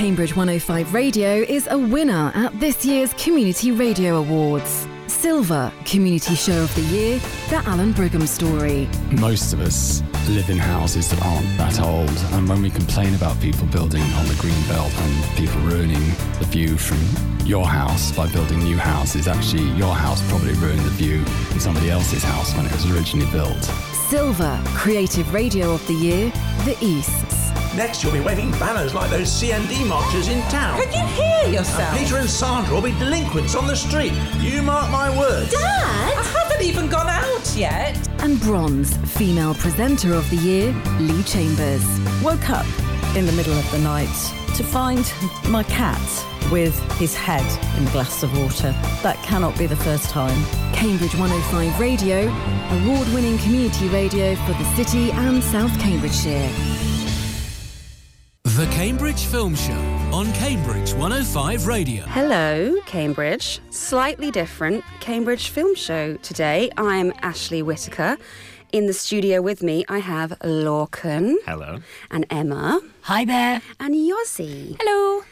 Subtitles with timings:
[0.00, 4.88] Cambridge 105 Radio is a winner at this year's Community Radio Awards.
[5.08, 7.18] Silver Community Show of the Year,
[7.50, 8.88] The Alan Brigham Story.
[9.10, 13.38] Most of us live in houses that aren't that old, and when we complain about
[13.42, 16.08] people building on the green belt and people ruining
[16.38, 16.96] the view from
[17.46, 21.22] your house by building new houses, actually your house probably ruined the view
[21.52, 23.64] in somebody else's house when it was originally built.
[24.08, 26.32] Silver Creative Radio of the Year,
[26.64, 27.49] The Easts.
[27.76, 30.82] Next, you'll be waving banners like those CND marchers in town.
[30.82, 31.80] Can you hear yourself?
[31.80, 34.12] And Peter and Sandra will be delinquents on the street.
[34.38, 35.52] You mark my words.
[35.52, 35.62] Dad?
[35.62, 37.96] I haven't even gone out yet.
[38.22, 41.84] And Bronze Female Presenter of the Year, Lee Chambers.
[42.22, 42.66] Woke up
[43.16, 44.14] in the middle of the night
[44.56, 45.12] to find
[45.48, 46.00] my cat
[46.50, 47.46] with his head
[47.78, 48.72] in a glass of water.
[49.04, 50.44] That cannot be the first time.
[50.74, 56.50] Cambridge 105 Radio, award winning community radio for the city and South Cambridgeshire.
[58.56, 59.72] The Cambridge Film Show
[60.12, 62.02] on Cambridge 105 Radio.
[62.06, 63.60] Hello, Cambridge.
[63.70, 66.68] Slightly different Cambridge Film Show today.
[66.76, 68.18] I'm Ashley Whitaker.
[68.72, 71.36] In the studio with me, I have Lorcan.
[71.46, 71.78] Hello.
[72.10, 72.80] And Emma.
[73.02, 73.62] Hi there.
[73.78, 74.76] And Yossi.
[74.80, 75.22] Hello.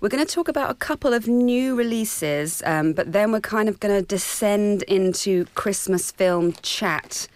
[0.00, 3.68] We're going to talk about a couple of new releases, um, but then we're kind
[3.68, 7.26] of going to descend into Christmas film chat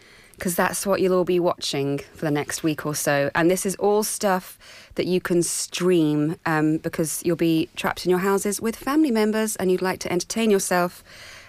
[0.42, 3.30] because that's what you'll all be watching for the next week or so.
[3.32, 4.58] And this is all stuff
[4.94, 9.56] that you can stream um, because you'll be trapped in your houses with family members
[9.56, 11.02] and you'd like to entertain yourself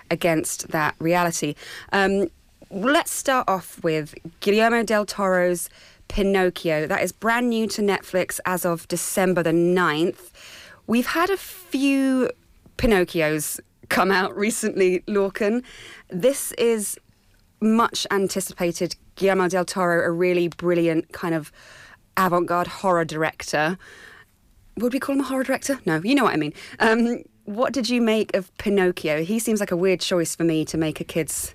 [0.09, 1.55] against that reality.
[1.91, 2.27] Um,
[2.69, 5.69] let's start off with Guillermo del Toro's
[6.07, 6.87] Pinocchio.
[6.87, 10.31] That is brand new to Netflix as of December the 9th.
[10.87, 12.29] We've had a few
[12.77, 15.63] Pinocchios come out recently, Lorcan.
[16.09, 16.99] This is
[17.61, 21.51] much anticipated Guillermo del Toro, a really brilliant kind of
[22.17, 23.77] avant garde horror director.
[24.77, 25.79] Would we call him a horror director?
[25.85, 26.53] No, you know what I mean.
[26.79, 29.23] Um, what did you make of Pinocchio?
[29.23, 31.53] He seems like a weird choice for me to make a kid's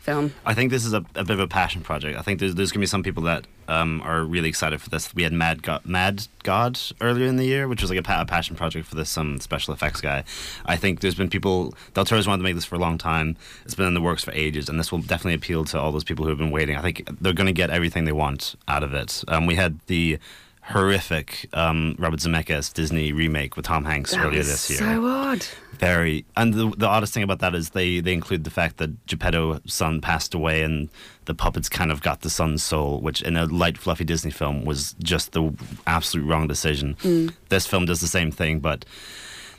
[0.00, 0.34] film.
[0.44, 2.18] I think this is a, a bit of a passion project.
[2.18, 4.90] I think there's, there's going to be some people that um, are really excited for
[4.90, 5.14] this.
[5.14, 8.22] We had Mad God, Mad God earlier in the year, which was like a, pa-
[8.22, 10.24] a passion project for this um, special effects guy.
[10.66, 11.74] I think there's been people.
[11.94, 13.36] Del Toro's wanted to make this for a long time.
[13.64, 16.04] It's been in the works for ages, and this will definitely appeal to all those
[16.04, 16.76] people who have been waiting.
[16.76, 19.22] I think they're going to get everything they want out of it.
[19.28, 20.18] Um, we had the
[20.62, 24.78] horrific um, Robert Zemeckis Disney remake with Tom Hanks that earlier this year.
[24.78, 25.44] So odd.
[25.72, 29.06] Very, and the, the oddest thing about that is they they include the fact that
[29.06, 30.90] Geppetto's son passed away and
[31.24, 34.64] the puppets kind of got the son's soul, which in a light, fluffy Disney film
[34.64, 35.54] was just the
[35.86, 36.96] absolute wrong decision.
[37.02, 37.32] Mm.
[37.48, 38.84] This film does the same thing, but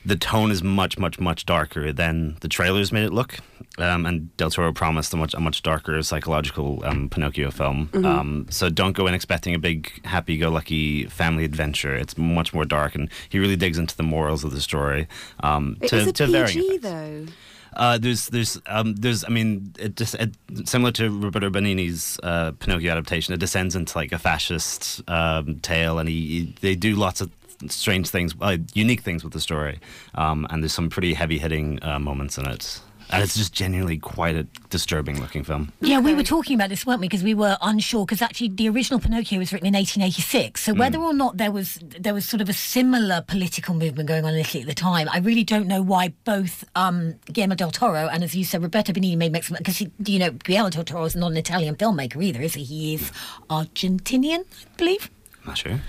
[0.06, 3.38] the tone is much, much, much darker than the trailers made it look.
[3.78, 7.88] Um, and Del Toro promised a much, a much darker psychological um, Pinocchio film.
[7.94, 8.06] Mhm.
[8.06, 11.96] Um, so don't go in expecting a big, happy-go-lucky family adventure.
[11.96, 15.08] It's much more dark, and he really digs into the morals of the story.
[15.42, 17.26] Um, It to, is a to PG though.
[17.74, 19.24] Uh, there's, there's, um, there's.
[19.24, 20.32] I mean, it just it,
[20.66, 23.34] similar to Roberto Benigni's uh, Pinocchio adaptation.
[23.34, 27.30] It descends into like a fascist um, tale, and he, he- they do lots of
[27.70, 29.80] strange things, uh, unique things with the story.
[30.16, 34.36] Um, and there's some pretty heavy-hitting uh, moments in it, and it's just genuinely quite
[34.36, 35.74] a disturbing-looking film.
[35.82, 37.08] Yeah, we were talking about this, weren't we?
[37.08, 38.06] Because we were unsure.
[38.06, 40.62] Because actually, the original Pinocchio was written in 1886.
[40.62, 44.24] So whether or not there was there was sort of a similar political movement going
[44.24, 47.72] on in Italy at the time, I really don't know why both um, Guillermo del
[47.72, 49.58] Toro and, as you said, Roberto Benigni made Mexican.
[49.58, 52.64] Because you know, Guillermo del Toro is not an Italian filmmaker either, is he?
[52.64, 53.12] He is
[53.50, 55.10] Argentinian, I believe.
[55.44, 55.80] I'm not sure.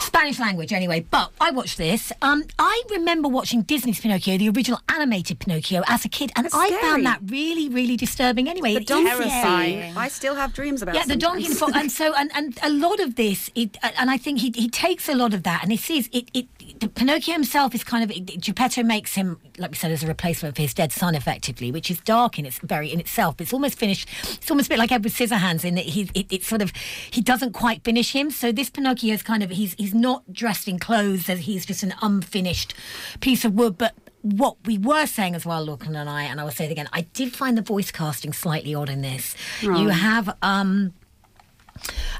[0.00, 1.06] Spanish language, anyway.
[1.10, 2.12] But I watched this.
[2.20, 6.54] Um, I remember watching Disney's Pinocchio, the original animated Pinocchio, as a kid, and That's
[6.54, 6.82] I scary.
[6.82, 8.48] found that really, really disturbing.
[8.48, 9.92] Anyway, The It is donkey scary.
[9.96, 10.94] I still have dreams about.
[10.94, 10.98] It.
[10.98, 14.18] Yeah, the donkey and, and so and, and a lot of this, it, and I
[14.18, 16.30] think he he takes a lot of that, and it sees it.
[16.34, 16.59] it the
[16.94, 20.62] Pinocchio himself is kind of Geppetto makes him, like we said, as a replacement for
[20.62, 23.36] his dead son, effectively, which is dark in its very in itself.
[23.36, 24.08] But it's almost finished.
[24.22, 26.72] It's almost a bit like Edward Scissorhands in that he it, it's sort of
[27.10, 28.30] he doesn't quite finish him.
[28.30, 31.82] So this Pinocchio is kind of he's he's not dressed in clothes, as he's just
[31.82, 32.74] an unfinished
[33.20, 36.44] piece of wood, but what we were saying as well, Lorcan and I, and I
[36.44, 39.34] will say it again, I did find the voice casting slightly odd in this.
[39.78, 40.92] You have um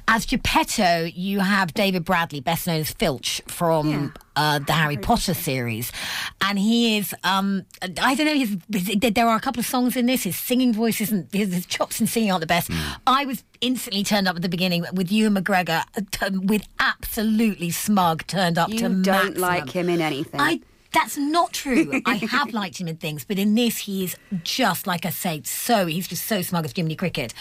[0.09, 5.35] as Geppetto, you have David Bradley, best known as Filch from uh, the Harry Potter
[5.35, 5.93] series,
[6.41, 7.15] and he is.
[7.25, 7.65] Um,
[8.01, 8.35] I don't know.
[8.35, 10.25] His, his- there are a couple of songs in this.
[10.25, 11.33] His singing voice isn't.
[11.35, 12.71] His, his chops and singing aren't the best.
[13.07, 17.71] I was instantly turned up at the beginning with Ewan McGregor, uh, t- with absolutely
[17.71, 19.05] smug, turned up You to You don't
[19.37, 19.41] maximum.
[19.41, 20.41] like him in anything.
[20.41, 20.61] I
[20.93, 22.03] that's not true.
[22.07, 25.43] I have liked him in things, but in this, he is just like I say.
[25.45, 27.33] So he's just so smug as Jiminy Cricket.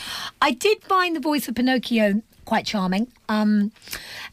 [0.42, 3.06] I did find the voice of Pinocchio quite charming.
[3.30, 3.72] Um,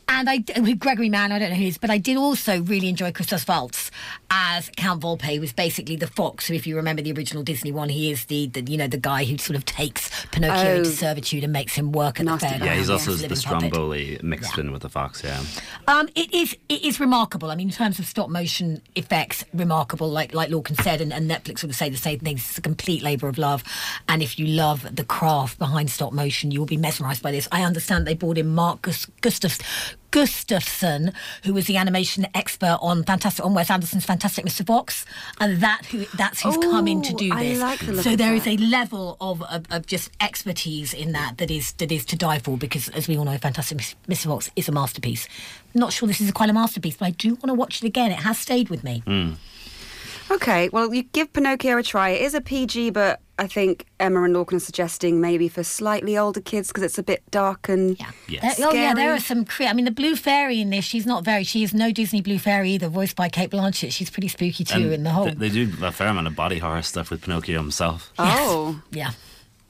[0.08, 2.62] and I with Gregory Mann, I don't know who he is, but I did also
[2.62, 3.90] really enjoy Christoph Waltz
[4.30, 6.46] as Count Volpe, who was basically the fox.
[6.46, 8.96] So if you remember the original Disney one, he is the, the you know the
[8.96, 10.76] guy who sort of takes Pinocchio Oh.
[10.76, 12.58] into servitude and makes him work at the fair.
[12.64, 13.68] Yeah, he's also Yes, the living puppet.
[13.68, 15.22] Stromboli mixed in with the fox.
[15.22, 15.42] Yeah.
[15.86, 17.50] Um, it is it is remarkable.
[17.50, 20.08] I mean, in terms of stop motion effects, remarkable.
[20.08, 22.36] Like like Lorcan said, and, and Netflix sort of say the same thing.
[22.36, 23.62] It's a complete labour of love.
[24.08, 27.46] And if you love the craft behind stop motion, you will be mesmerised by this.
[27.52, 29.58] I understand they brought in Mark Gus- Gustafs.
[30.12, 31.12] Gustafson,
[31.44, 34.67] who was the animation expert on Fantastic on Wes Anderson's Fantastic Mr.
[34.67, 35.05] Fox,
[35.41, 37.61] and that who that's who's come in to Oh, do I this.
[37.61, 38.58] like the look so of there is that.
[38.58, 42.38] a level of, of, of just expertise in that that is that is to die
[42.38, 43.76] for because as we all know Fantastic
[44.09, 44.25] Mr.
[44.25, 45.29] Fox is a masterpiece.
[45.75, 48.11] Not sure this is quite a masterpiece, but I do want to watch it again.
[48.11, 49.02] It has stayed with me.
[49.06, 49.32] Hmm.
[50.31, 52.09] Okay, well, you give Pinocchio a try.
[52.11, 56.17] It is a PG, but I think Emma and Lorcan are suggesting maybe for slightly
[56.17, 58.11] older kids because it's a bit dark and Yeah.
[58.29, 58.56] Yes.
[58.56, 59.44] There- oh yeah, there are some.
[59.44, 60.85] Cre- I mean, the Blue Fairy in this.
[60.87, 61.44] She's not very.
[61.44, 62.88] She is no Disney Blue Fairy either.
[62.88, 63.93] Voiced by Cate Blanchett.
[63.93, 64.77] She's pretty spooky too.
[64.77, 65.27] And in the whole.
[65.27, 68.11] th- they do a fair amount of body horror stuff with Pinocchio himself.
[68.19, 68.81] Oh.
[68.91, 69.11] yeah.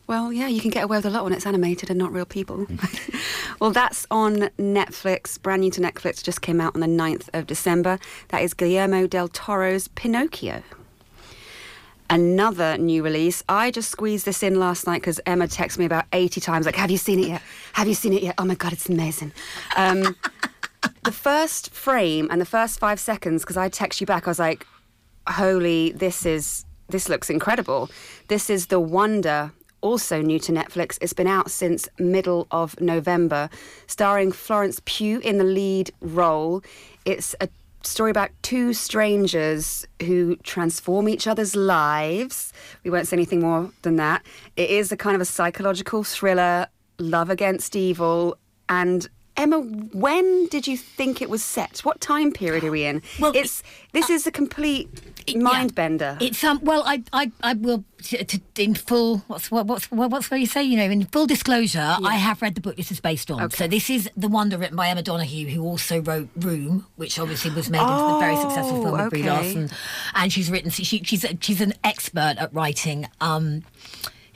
[0.07, 2.25] Well, yeah, you can get away with a lot when it's animated and not real
[2.25, 2.67] people.
[2.67, 3.57] Mm.
[3.61, 5.43] well, that's on Netflix.
[5.43, 7.99] Brand new to Netflix, just came out on the 9th of December.
[8.29, 10.63] That is Guillermo del Toro's Pinocchio.
[12.09, 13.43] Another new release.
[13.49, 16.77] I just squeezed this in last night because Emma texted me about 80 times, like,
[16.77, 17.43] Have you seen it yet?
[17.73, 18.35] Have you seen it yet?
[18.39, 19.33] Oh my God, it's amazing.
[19.77, 20.17] Um,
[21.05, 24.39] the first frame and the first five seconds, because I text you back, I was
[24.39, 24.67] like,
[25.29, 27.91] holy, this is this looks incredible.
[28.29, 30.99] This is The Wonder, also new to Netflix.
[31.01, 33.51] It's been out since middle of November,
[33.89, 36.63] starring Florence Pugh in the lead role.
[37.05, 37.49] It's a
[37.83, 42.53] story about two strangers who transform each other's lives.
[42.85, 44.25] We won't say anything more than that.
[44.57, 46.67] It is a kind of a psychological thriller,
[46.99, 48.39] love against evil,
[48.69, 51.81] and Emma, when did you think it was set?
[51.81, 53.03] What time period are we in?
[53.21, 53.63] Well, it's
[53.93, 54.89] this is a complete
[55.35, 56.19] mind bender.
[56.21, 56.61] It's um.
[56.63, 59.19] Well, I I, I will t- t- in full.
[59.27, 60.63] What's what, what's what, what's what you say?
[60.63, 63.51] You know, in full disclosure, I have read the book this is based on.
[63.51, 67.51] So this is the Wonder written by Emma Donoghue, who also wrote Room, which obviously
[67.51, 69.23] was made into the very successful film with Brie.
[69.23, 69.71] Larson.
[70.15, 70.71] And she's written.
[70.71, 73.09] She, she's a, she's an expert at writing.
[73.21, 73.65] Um,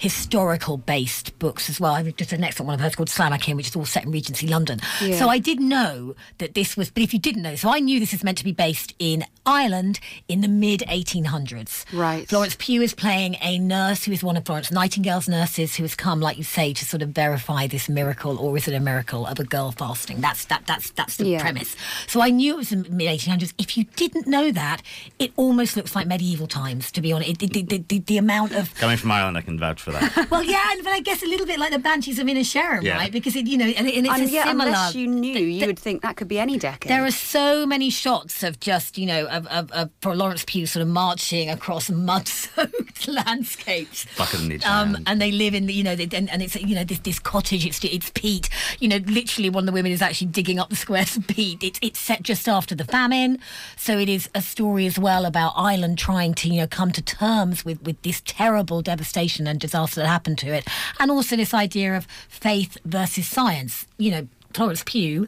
[0.00, 1.92] historical based books as well.
[1.92, 4.10] I mean, just an excellent one of hers called Slammerkin, which is all set in
[4.10, 4.80] Regency London.
[5.02, 5.18] Yeah.
[5.18, 8.00] So I did know that this was, but if you didn't know, so I knew
[8.00, 11.84] this is meant to be based in Ireland in the mid 1800s.
[11.92, 12.26] Right.
[12.26, 15.94] Florence Pugh is playing a nurse who is one of Florence Nightingale's nurses who has
[15.94, 19.26] come, like you say, to sort of verify this miracle, or is it a miracle
[19.26, 20.20] of a girl fasting?
[20.22, 21.40] That's that that's that's the Yeah.
[21.42, 21.76] premise.
[22.06, 23.52] So I knew it was in the mid 1800s.
[23.58, 24.80] If you didn't know that,
[25.18, 26.90] it almost looks like medieval times.
[26.92, 29.58] To be honest, it, the, the, the, the amount of Coming from Ireland, I can
[29.58, 30.26] vouch for that.
[30.30, 32.96] well, yeah, and- but I guess a little bit like the Banshees of Inisherin, Yeah.
[32.96, 33.12] right?
[33.12, 34.66] Because it, you know, and, and it's and a yeah, similar.
[34.68, 36.90] unless you knew, th- you th- would think that could be any decade.
[36.90, 40.82] there are so many shots of just, you know, of, of, of Florence Pugh sort
[40.82, 44.06] of marching across mud-soaked landscapes.
[44.16, 46.56] Bucket in each Um, and they live in the, you know, they, and, and it's,
[46.56, 47.66] you know, this, this cottage.
[47.66, 48.48] It's it's peat.
[48.78, 51.62] You know, literally, one of the women is actually digging up the squares of peat.
[51.62, 53.38] It's it's set just after the famine,
[53.76, 57.02] so it is a story as well about Ireland trying to, you know, come to
[57.02, 60.66] terms with with this terrible devastation and disaster that happened to it,
[60.98, 63.86] and also this idea of faith versus science.
[63.98, 65.26] You know, Florence Pugh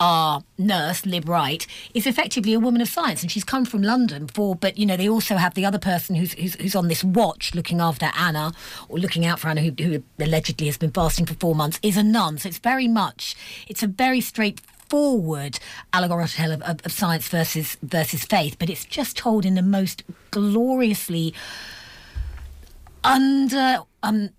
[0.00, 4.26] our nurse, Lib Wright, is effectively a woman of science, and she's come from London
[4.26, 4.54] for.
[4.54, 7.54] But you know, they also have the other person who's who's, who's on this watch,
[7.54, 8.52] looking after Anna
[8.88, 11.96] or looking out for Anna, who, who allegedly has been fasting for four months, is
[11.96, 12.38] a nun.
[12.38, 13.36] So it's very much,
[13.68, 15.58] it's a very straightforward
[15.92, 19.62] allegorical tale of, of, of science versus versus faith, but it's just told in the
[19.62, 21.32] most gloriously
[23.04, 24.30] under um,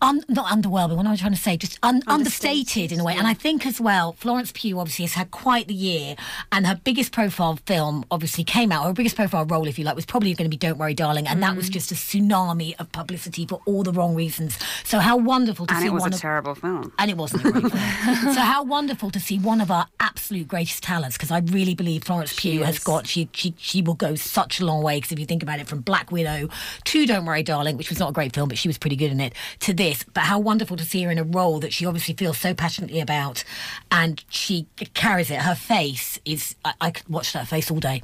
[0.00, 0.96] un, not underwhelming.
[0.96, 1.56] What am I trying to say?
[1.56, 3.14] Just un, understated in a way.
[3.16, 6.16] And I think as well, Florence Pugh obviously has had quite the year,
[6.50, 8.84] and her biggest profile film obviously came out.
[8.86, 11.26] Her biggest profile role, if you like, was probably going to be "Don't Worry, Darling,"
[11.26, 11.72] and that was Mm.
[11.72, 14.58] just a tsunami of publicity for all the wrong reasons.
[14.84, 15.76] So how wonderful to see.
[15.76, 16.92] and see it was one a of terrible film.
[16.98, 18.34] and it wasn't a great film.
[18.34, 22.04] so how wonderful to see one of our absolute greatest talents because I really believe
[22.04, 22.84] Florence Pugh has is.
[22.84, 25.58] got she she she will go such a long way because if you think about
[25.60, 26.48] it from Black Widow
[26.84, 29.01] to Don't Worry Darling which was not a great film but she was pretty good
[29.10, 31.84] in it to this but how wonderful to see her in a role that she
[31.86, 33.42] obviously feels so passionately about
[33.90, 38.02] and she carries it her face is I, I could watch that face all day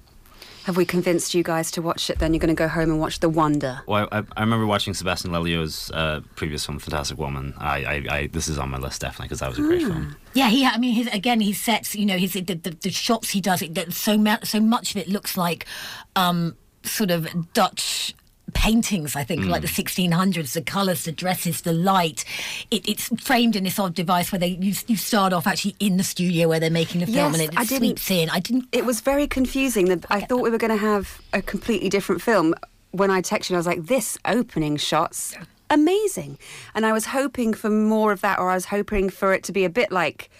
[0.64, 2.18] Have we convinced you guys to watch it?
[2.18, 3.80] Then you're going to go home and watch The Wonder.
[3.86, 7.54] Well, I, I remember watching Sebastian Lelio's uh, previous film, Fantastic Woman.
[7.56, 10.14] I, I, I, this is on my list definitely because that was a great film.
[10.34, 10.66] Yeah, he.
[10.66, 11.94] I mean, his again, he sets.
[11.94, 13.62] You know, his the, the, the shots he does.
[13.62, 15.64] It so mu- so much of it looks like,
[16.16, 18.14] um, sort of Dutch
[18.54, 19.82] paintings, I think, like the hmm.
[19.82, 22.24] 1600s, the colours, the dresses, the light.
[22.70, 25.96] It, it's framed in this odd device where they you, you start off actually in
[25.96, 28.30] the studio where they're making the film Yes, and it I didn't- sweeps in.
[28.30, 28.66] I didn't.
[28.72, 29.86] It was very confusing.
[29.86, 32.54] The- I thought we were going to have a completely different film.
[32.90, 35.34] When I texted you, I was like, this opening shot's
[35.70, 36.38] amazing.
[36.74, 39.52] And I was hoping for more of that, or I was hoping for it to
[39.52, 40.30] be a bit like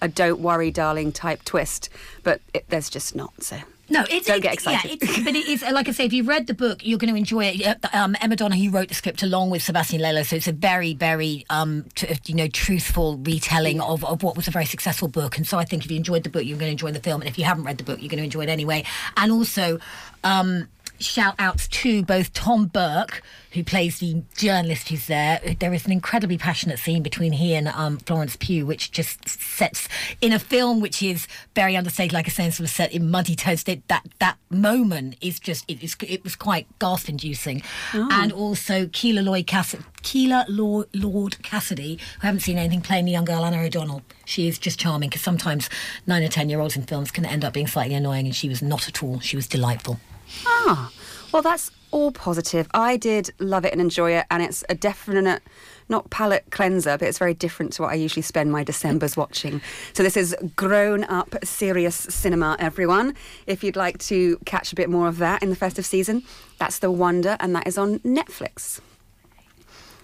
[0.00, 1.88] a don't worry, darling type twist.
[2.22, 3.58] But it, there's just not, so.
[3.92, 5.02] No, it's Don't it's- get excited.
[5.02, 6.04] Yeah, it's, but it is like I say.
[6.06, 7.76] If you read the book, you're going to enjoy it.
[7.94, 11.44] Um, Emma Donoghue wrote the script along with Sebastian Lelio, so it's a very, very
[11.50, 15.36] um, t- you know, truthful retelling of, of what was a very successful book.
[15.36, 17.20] And so I think if you enjoyed the book, you're going to enjoy the film,
[17.20, 18.84] and if you haven't read the book, you're going to enjoy it anyway.
[19.16, 19.78] And also.
[20.24, 20.68] Um,
[21.02, 25.40] Shout outs to both Tom Burke, who plays the journalist who's there.
[25.58, 29.88] There is an incredibly passionate scene between he and um, Florence Pugh, which just sets
[30.20, 33.34] in a film which is very understated, like I said, sort of set in muddy
[33.34, 33.66] toast.
[33.66, 37.62] That that that moment is just it, is, it was quite gasp inducing.
[37.92, 43.06] And also Kíla Lloyd Cassidy, Kíla Lord, Lord Cassidy, who I haven't seen anything playing
[43.06, 44.02] the young girl Anna O'Donnell.
[44.24, 45.68] She is just charming because sometimes
[46.06, 48.48] nine or ten year olds in films can end up being slightly annoying, and she
[48.48, 49.18] was not at all.
[49.18, 49.98] She was delightful.
[50.46, 50.90] Ah,
[51.32, 52.66] well, that's all positive.
[52.74, 55.42] I did love it and enjoy it, and it's a definite,
[55.88, 59.60] not palate cleanser, but it's very different to what I usually spend my Decembers watching.
[59.92, 63.14] So this is grown up, serious cinema, everyone.
[63.46, 66.22] If you'd like to catch a bit more of that in the festive season,
[66.58, 68.80] that's The Wonder, and that is on Netflix.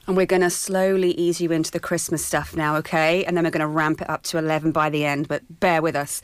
[0.07, 3.25] And we're going to slowly ease you into the Christmas stuff now, okay?
[3.27, 5.83] And then we're going to ramp it up to 11 by the end, but bear
[5.83, 6.23] with us.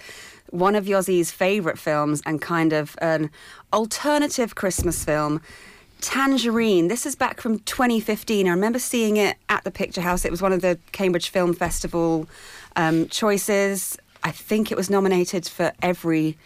[0.55, 3.29] One of Yossi's favourite films and kind of an
[3.73, 5.41] alternative Christmas film,
[6.01, 6.87] Tangerine.
[6.87, 8.47] This is back from 2015.
[8.47, 10.25] I remember seeing it at the Picture House.
[10.25, 12.29] It was one of the Cambridge Film Festival
[12.77, 13.99] um, choices.
[14.23, 16.39] I think it was nominated for every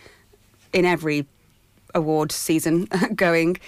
[0.72, 1.26] in every
[1.94, 3.58] award season going.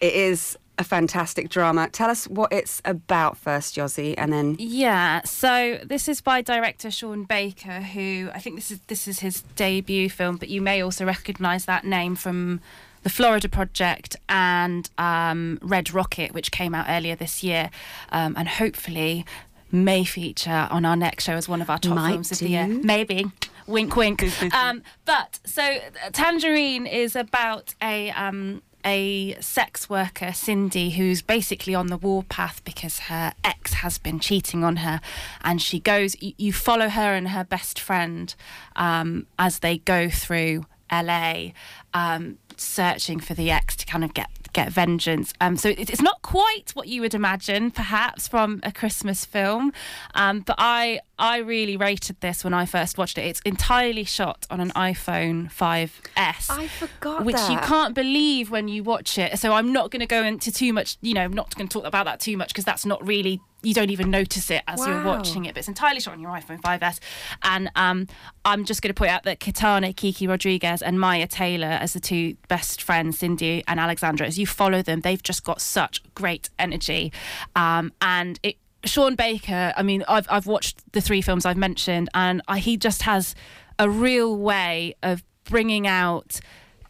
[0.00, 1.88] It is a fantastic drama.
[1.90, 6.90] Tell us what it's about first, Yossi, and then Yeah, so this is by director
[6.90, 10.82] Sean Baker, who I think this is this is his debut film, but you may
[10.82, 12.60] also recognise that name from
[13.02, 17.70] the Florida Project and um, Red Rocket, which came out earlier this year,
[18.10, 19.26] um, and hopefully
[19.70, 22.48] may feature on our next show as one of our top Might films of the
[22.48, 22.66] year.
[22.66, 23.26] Maybe.
[23.66, 24.24] Wink, wink.
[24.54, 25.76] um, but so
[26.12, 28.10] Tangerine is about a.
[28.12, 34.20] Um, a sex worker, Cindy, who's basically on the warpath because her ex has been
[34.20, 35.00] cheating on her.
[35.42, 38.34] And she goes, you, follow her and her best friend
[38.76, 41.50] um, as they go through LA,
[41.94, 45.32] um, searching for the ex to kind of get get vengeance.
[45.40, 49.72] Um, so it, it's not quite what you would imagine, perhaps, from a Christmas film.
[50.14, 53.22] Um, but I I really rated this when I first watched it.
[53.22, 58.82] It's entirely shot on an iPhone 5S I forgot which you can't believe when you
[58.82, 59.38] watch it.
[59.38, 61.72] So I'm not going to go into too much, you know, I'm not going to
[61.72, 63.40] talk about that too much because that's not really.
[63.62, 66.30] You don't even notice it as you're watching it, but it's entirely shot on your
[66.30, 66.98] iPhone 5S.
[67.42, 68.06] And um,
[68.44, 72.00] I'm just going to point out that Kitana, Kiki Rodriguez, and Mya Taylor, as the
[72.00, 76.48] two best friends, Cindy and Alexandra, as you follow them, they've just got such great
[76.58, 77.12] energy.
[77.54, 82.08] Um, and it, Sean Baker, I mean, I've, I've watched the three films I've mentioned,
[82.14, 83.34] and I, he just has
[83.78, 86.40] a real way of bringing out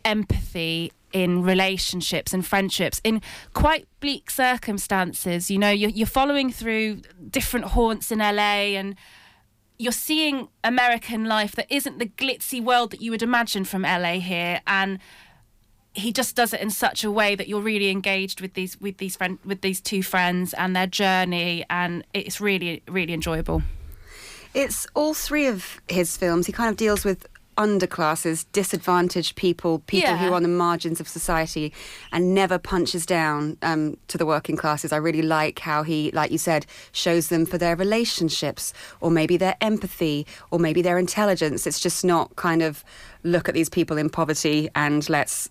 [0.04, 3.20] empathy in relationships and friendships in
[3.54, 5.50] quite bleak circumstances.
[5.50, 8.96] You know, you're, you're following through different haunts in LA and
[9.78, 14.14] you're seeing American life that isn't the glitzy world that you would imagine from LA
[14.14, 14.60] here.
[14.66, 14.98] And
[15.92, 18.98] he just does it in such a way that you're really engaged with these with
[18.98, 23.62] these friend with these two friends and their journey and it's really really enjoyable.
[24.54, 26.46] It's all three of his films.
[26.46, 27.26] He kind of deals with
[27.60, 31.74] underclasses, disadvantaged people, people who are on the margins of society,
[32.10, 34.92] and never punches down um, to the working classes.
[34.92, 39.36] I really like how he, like you said, shows them for their relationships, or maybe
[39.36, 41.66] their empathy, or maybe their intelligence.
[41.66, 42.82] It's just not kind of
[43.24, 45.50] look at these people in poverty and let's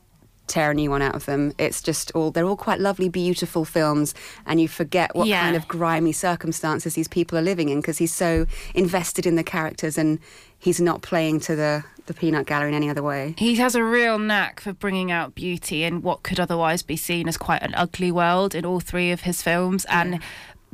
[0.50, 1.54] tear a new one out of them.
[1.58, 4.14] It's just all they're all quite lovely, beautiful films,
[4.46, 5.42] and you forget what Yeah.
[5.42, 9.44] kind of grimy circumstances these people are living in because he's so invested in the
[9.44, 10.20] characters and
[10.58, 13.36] he's not playing to the the peanut gallery in any other way.
[13.38, 17.28] He has a real knack for bringing out beauty in what could otherwise be seen
[17.28, 20.20] as quite an ugly world in all three of his films and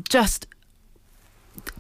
[0.08, 0.48] just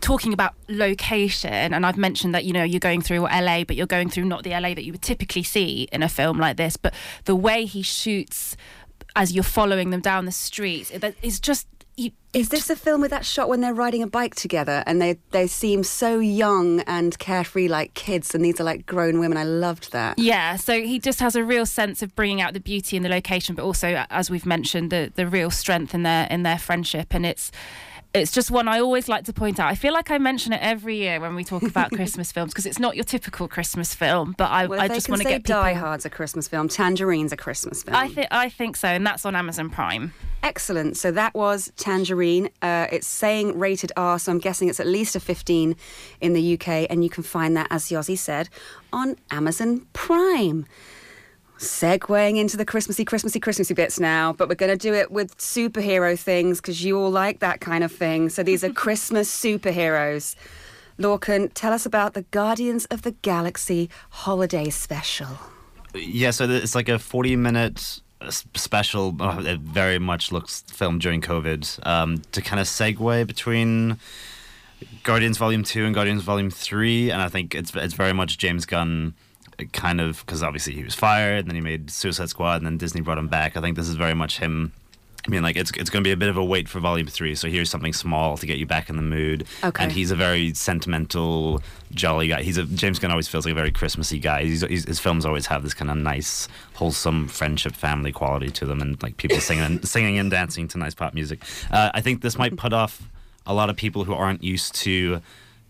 [0.01, 3.87] talking about location and I've mentioned that you know you're going through LA but you're
[3.87, 6.77] going through not the LA that you would typically see in a film like this
[6.77, 6.93] but
[7.25, 8.55] the way he shoots
[9.15, 11.67] as you're following them down the streets it- that is just
[11.97, 15.01] you, Is this a film with that shot when they're riding a bike together and
[15.01, 19.37] they they seem so young and carefree like kids, and these are like grown women?
[19.37, 20.19] I loved that.
[20.19, 23.07] Yeah, so he just has a real sense of bringing out the beauty in the
[23.07, 27.13] location, but also, as we've mentioned, the the real strength in their in their friendship,
[27.13, 27.49] and it's.
[28.15, 29.69] It's just one I always like to point out.
[29.69, 32.65] I feel like I mention it every year when we talk about Christmas films because
[32.65, 34.35] it's not your typical Christmas film.
[34.37, 35.61] But I, Well, I just want to get people.
[35.61, 36.67] Die Hard's a Christmas film.
[36.67, 37.95] Tangerine's a Christmas film.
[37.95, 40.13] I think I think so, and that's on Amazon Prime.
[40.43, 40.95] Excellent.
[40.95, 42.49] So that was Tangerine.
[42.61, 45.75] Uh, it's saying rated R, so I'm guessing it's at least a 15
[46.21, 48.49] in the UK, and you can find that, as Yossi said,
[48.93, 50.67] on Amazon Prime.
[51.57, 55.37] Segueing into the Christmassy, Christmassy, Christmassy bits now, but we're going to do it with
[55.37, 58.29] superhero things because you all like that kind of thing.
[58.29, 60.35] So these are Christmas superheroes.
[60.99, 65.27] Lorcan, tell us about the Guardians of the Galaxy holiday special.
[65.93, 69.15] Yeah, so it's like a 40 minute uh, special.
[69.19, 73.97] Uh, it very much looks filmed during COVID um, to kind of segue between
[75.03, 77.11] Guardians Volume 2 and Guardians Volume 3.
[77.11, 79.13] And I think it's, it's very much James Gunn
[79.73, 82.77] kind of, because obviously he was fired, and then he made Suicide Squad, and then
[82.77, 83.57] Disney brought him back.
[83.57, 84.71] I think this is very much him.
[85.27, 87.07] I mean, like it's it's going to be a bit of a wait for Volume
[87.07, 87.33] Three.
[87.33, 89.47] So here's something small to get you back in the mood.
[89.63, 89.83] Okay.
[89.83, 92.43] And he's a very sentimental, jolly guy.
[92.43, 94.43] He's a James Gunn always feels like a very Christmassy guy.
[94.43, 98.65] He's, he's, his films always have this kind of nice, wholesome friendship, family quality to
[98.65, 101.41] them, and like people singing, singing and dancing to nice pop music.
[101.71, 103.09] Uh, I think this might put off
[103.47, 105.21] a lot of people who aren't used to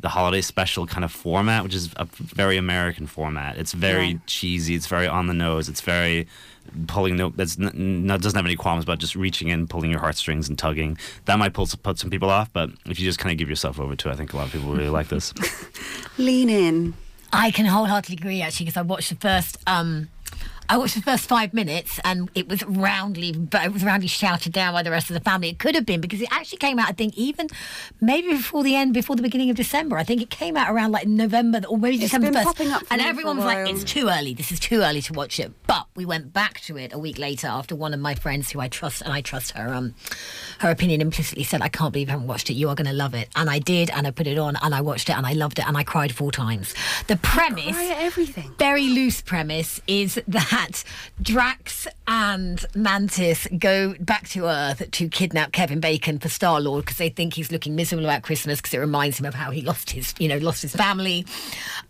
[0.02, 3.58] the holiday special kind of format, which is a very American format.
[3.58, 4.18] It's very Yeah.
[4.28, 4.76] cheesy.
[4.76, 5.70] It's very on the nose.
[5.70, 6.28] It's very
[6.88, 10.00] pulling no that's n- n- doesn't have any qualms about just reaching in, pulling your
[10.00, 10.98] heartstrings and tugging.
[11.26, 13.80] That might pull, put some people off, but if you just kind of give yourself
[13.80, 15.34] over to, it, I think a lot of people really like this.
[16.18, 16.94] Lean in.
[17.32, 20.10] I can wholeheartedly agree actually because I watched the first um
[20.68, 24.52] I watched the first five minutes and it was roundly but it was roundly shouted
[24.54, 25.50] down by the rest of the family.
[25.50, 27.48] It could have been because it actually came out I think even
[28.02, 29.98] maybe before the end before the beginning of December.
[29.98, 32.44] I think it came out around like November or maybe It's December 1st.
[32.44, 34.34] popping up for and me for a everyone was like it's too early.
[34.34, 35.52] This is too early to watch it.
[35.68, 38.60] But we went back to it a week later after one of my friends who
[38.60, 39.94] I trust and I trust her um
[40.60, 42.54] her opinion implicitly said I can't believe you haven't watched it.
[42.54, 43.30] You are going to love it.
[43.36, 45.60] And I did and I put it on and I watched it and I loved
[45.60, 46.74] it and I cried four times.
[47.08, 48.56] The premise everything.
[48.58, 50.54] very loose premise is that
[51.22, 56.98] Drax and Mantis go back to Earth to kidnap Kevin Bacon for Star Lord because
[56.98, 59.90] they think he's looking miserable about Christmas because it reminds him of how he lost
[59.90, 61.26] his, you know, lost his family.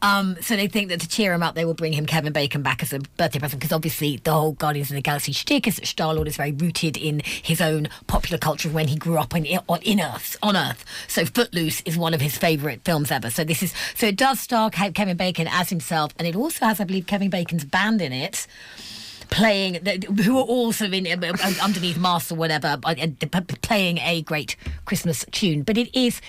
[0.01, 2.61] Um, so they think that to cheer him up, they will bring him Kevin Bacon
[2.61, 5.75] back as a birthday present because obviously the whole Guardians of the Galaxy shtick is
[5.77, 9.35] that Star Lord is very rooted in his own popular culture when he grew up
[9.35, 10.85] in, on in Earth on Earth.
[11.07, 13.29] So Footloose is one of his favourite films ever.
[13.29, 16.79] So this is so it does star Kevin Bacon as himself, and it also has,
[16.79, 18.47] I believe, Kevin Bacon's band in it.
[19.29, 19.85] Playing,
[20.23, 25.63] who are also in uh, underneath masks or whatever, uh, playing a great Christmas tune.
[25.63, 26.21] But it is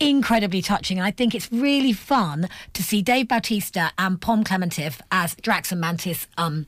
[0.00, 5.00] incredibly touching, and I think it's really fun to see Dave Bautista and Pom Klementieff
[5.12, 6.26] as Drax and Mantis.
[6.36, 6.66] Um,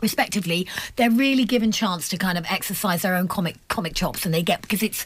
[0.00, 0.66] respectively,
[0.96, 4.42] they're really given chance to kind of exercise their own comic comic chops, and they
[4.42, 5.04] get because it's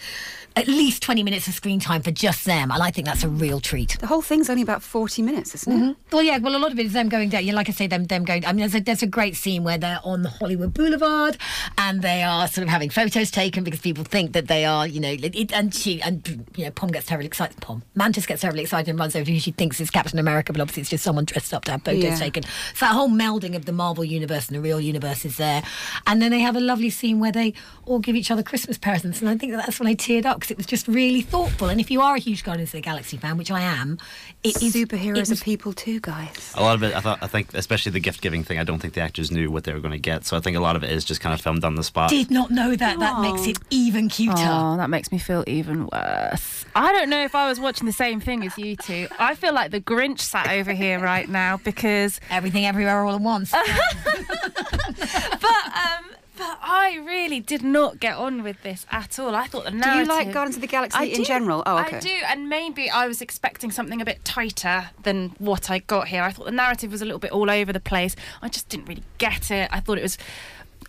[0.54, 3.28] at least twenty minutes of screen time for just them, and I think that's a
[3.28, 3.98] real treat.
[4.00, 5.76] The whole thing's only about 40 minutes, isn't it?
[5.76, 5.92] Mm-hmm.
[6.12, 7.44] Well, yeah, well, a lot of it is them going down.
[7.44, 8.42] Yeah, like I say, them them going.
[8.46, 11.36] I mean, there's a, there's a great scene where they're on the Hollywood Boulevard
[11.76, 14.98] and they are sort of having photos taken because people think that they are, you
[14.98, 17.60] know, it, and she and you know, Pom gets terribly excited.
[17.60, 20.54] Pom Mantis gets terribly excited and runs over to who she thinks is Captain America,
[20.54, 22.16] but obviously it's just someone dressed up to have photos Yeah.
[22.16, 22.44] taken.
[22.44, 25.62] So that whole melding of the Marvel universe and the real universe is there,
[26.06, 27.54] and then they have a lovely scene where they
[27.86, 30.36] all give each other Christmas presents, and I think that that's when I teared up
[30.38, 31.68] because it was just really thoughtful.
[31.68, 33.98] And if you are a huge Guardians of the Galaxy fan, which I am,
[34.42, 36.52] it is Superheroes it was are people too, guys.
[36.56, 38.78] a lot of it, I thought, I think, especially the gift giving thing, I don't
[38.80, 40.24] think the actors knew what they were going to get.
[40.24, 42.10] So I think a lot of it is just kind of filmed on the spot.
[42.10, 42.98] did not know that.
[42.98, 44.34] That makes it even cuter.
[44.38, 46.64] Oh, that makes me feel even worse.
[46.74, 49.06] I don't know if I was watching the same thing as you two.
[49.18, 53.20] I feel like the Grinch sat over here right now because, Everything, everywhere, all at
[53.20, 53.52] once.
[55.40, 59.34] but um, but I really did not get on with this at all.
[59.34, 60.06] I thought the narrative.
[60.06, 61.24] Do you like Guardians of the Galaxy I in do.
[61.24, 61.62] general?
[61.64, 61.96] Oh, okay.
[61.96, 66.08] I do, and maybe I was expecting something a bit tighter than what I got
[66.08, 66.22] here.
[66.22, 68.16] I thought the narrative was a little bit all over the place.
[68.42, 69.68] I just didn't really get it.
[69.72, 70.18] I thought it was.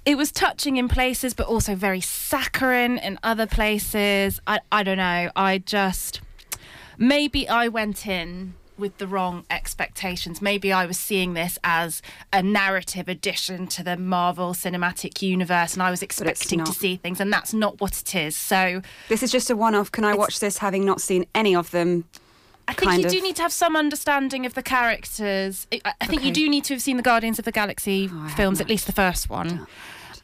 [0.06, 4.40] It was touching in places, but also very saccharine in other places.
[4.48, 5.32] I, I don't know.
[5.36, 6.22] I just.
[6.98, 10.42] Maybe I went in with the wrong expectations.
[10.42, 15.84] Maybe I was seeing this as a narrative addition to the Marvel Cinematic Universe, and
[15.84, 18.38] I was expecting to see things, and that's not what it is.
[18.38, 19.92] So This is just a one off.
[19.92, 22.06] Can I watch this having not seen any of them?
[22.70, 25.68] I think you do need to have some understanding of the characters.
[25.72, 28.34] I, I think you do need to have seen the Guardians of the Galaxy Oh,
[28.36, 29.66] films, at least the first one.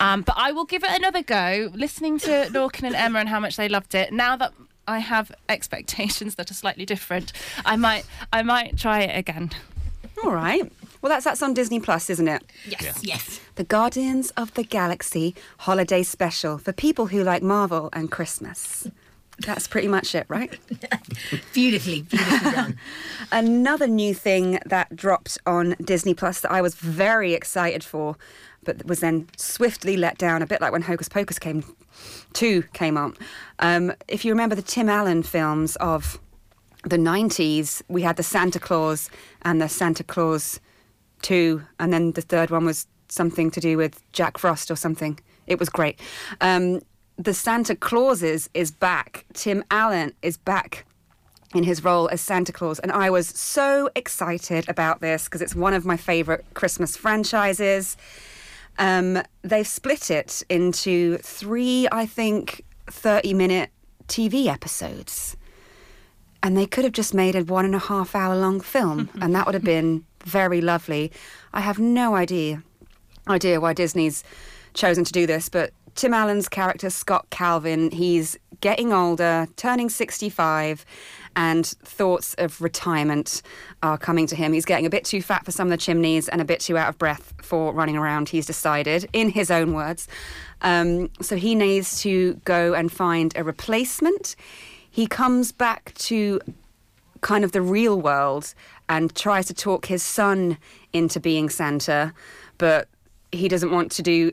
[0.02, 1.72] Um, but I will give it another go.
[1.74, 4.12] Listening to Lorcan and Emma and how much they loved it.
[4.12, 4.52] Now that
[4.88, 7.34] I have expectations that are slightly different,
[7.66, 9.52] I might I might try it again.
[10.24, 10.72] All right.
[11.02, 12.44] Well, that's that's on Disney Plus, isn't it?
[12.66, 13.40] Yes, yes.
[13.56, 18.88] The Guardians of the Galaxy Holiday Special for people who like Marvel and Christmas.
[19.40, 20.52] That's pretty much it, right?
[21.54, 22.78] Beautifully, beautifully done.
[23.32, 28.16] Another new thing that dropped on Disney Plus that I was very excited for,
[28.64, 31.64] but was then swiftly let down, a bit like when Hocus Pocus came,
[32.34, 33.16] two came on.
[33.60, 36.20] Um, if you remember the Tim Allen films of
[36.84, 39.10] the 90s, we had the Santa Clause
[39.44, 40.60] and the Santa Clause
[41.22, 45.20] 2, and then the third one was something to do with Jack Frost or something.
[45.48, 46.00] It was great.
[46.42, 46.82] Um,
[47.18, 49.26] the Santa Clauses is back.
[49.34, 50.86] Tim Allen is back
[51.54, 55.56] in his role as Santa Claus, and I was so excited about this because it's
[55.56, 57.96] one of my favourite Christmas franchises.
[58.80, 63.70] Um, they've split it into three, I think, 30 minute
[64.08, 65.38] TV episodes.
[66.42, 69.34] And they could have just made a one and a half hour long film, and
[69.36, 71.12] that would have been very lovely.
[71.54, 72.64] I have no idea
[73.28, 74.24] idea why Disney's
[74.74, 80.86] chosen to do this, but Tim Allen's character, Scott Calvin, he's getting older, turning 65,
[81.36, 83.42] and thoughts of retirement
[83.82, 84.54] are coming to him.
[84.54, 86.78] He's getting a bit too fat for some of the chimneys and a bit too
[86.78, 90.08] out of breath for running around, he's decided, in his own words.
[90.62, 94.36] Um, so he needs to go and find a replacement.
[94.90, 96.40] He comes back to
[97.22, 98.54] kind of the real world
[98.90, 100.58] and tries to talk his son
[100.92, 102.14] into being Santa,
[102.58, 102.88] but
[103.32, 104.32] he doesn't want to do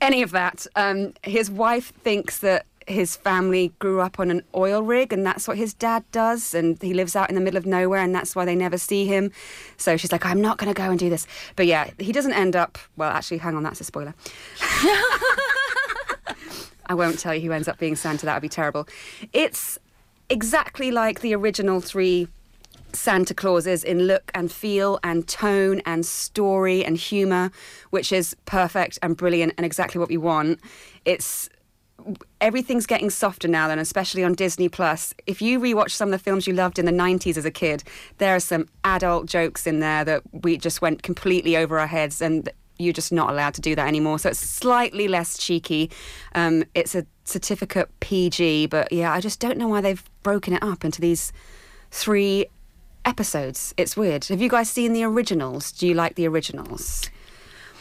[0.00, 0.66] any of that.
[0.76, 5.48] Um, his wife thinks that his family grew up on an oil rig and that's
[5.48, 8.36] what his dad does and he lives out in the middle of nowhere and that's
[8.36, 9.32] why they never see him.
[9.76, 11.26] So she's like i'm not going to go and do this.
[11.56, 14.14] But yeah he doesn't end up well actually hang on that's a spoiler.
[16.88, 18.86] I won't tell you who ends up being santa that would be terrible.
[19.32, 19.78] It's
[20.30, 22.28] exactly like the original three
[22.92, 27.50] Santa Clauses in look and feel and tone and story and humour,
[27.90, 30.60] which is perfect and brilliant and exactly what we want.
[31.04, 31.50] It's
[32.40, 36.18] everything's getting softer now and especially on disney plus if you rewatch some of the
[36.18, 37.82] films you loved in the 90s as a kid
[38.18, 42.20] there are some adult jokes in there that we just went completely over our heads
[42.20, 45.90] and you're just not allowed to do that anymore so it's slightly less cheeky
[46.34, 50.62] um, it's a certificate pg but yeah i just don't know why they've broken it
[50.62, 51.32] up into these
[51.90, 52.46] three
[53.06, 53.72] episodes.
[53.76, 54.24] It's weird.
[54.26, 55.72] Have you guys seen the originals?
[55.72, 57.08] Do you like the originals?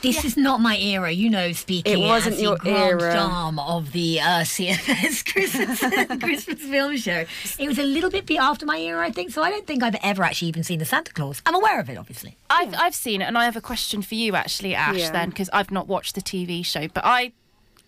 [0.05, 1.51] This is not my era, you know.
[1.51, 3.13] Speaking It wasn't as your the grand era.
[3.13, 7.25] dame of the uh, CFS Christmas Christmas film show,
[7.59, 9.31] it was a little bit after my era, I think.
[9.31, 11.41] So I don't think I've ever actually even seen the Santa Clause.
[11.45, 12.37] I'm aware of it, obviously.
[12.49, 14.97] I've I've seen it, and I have a question for you actually, Ash.
[14.97, 15.11] Yeah.
[15.11, 17.31] Then, because I've not watched the TV show, but I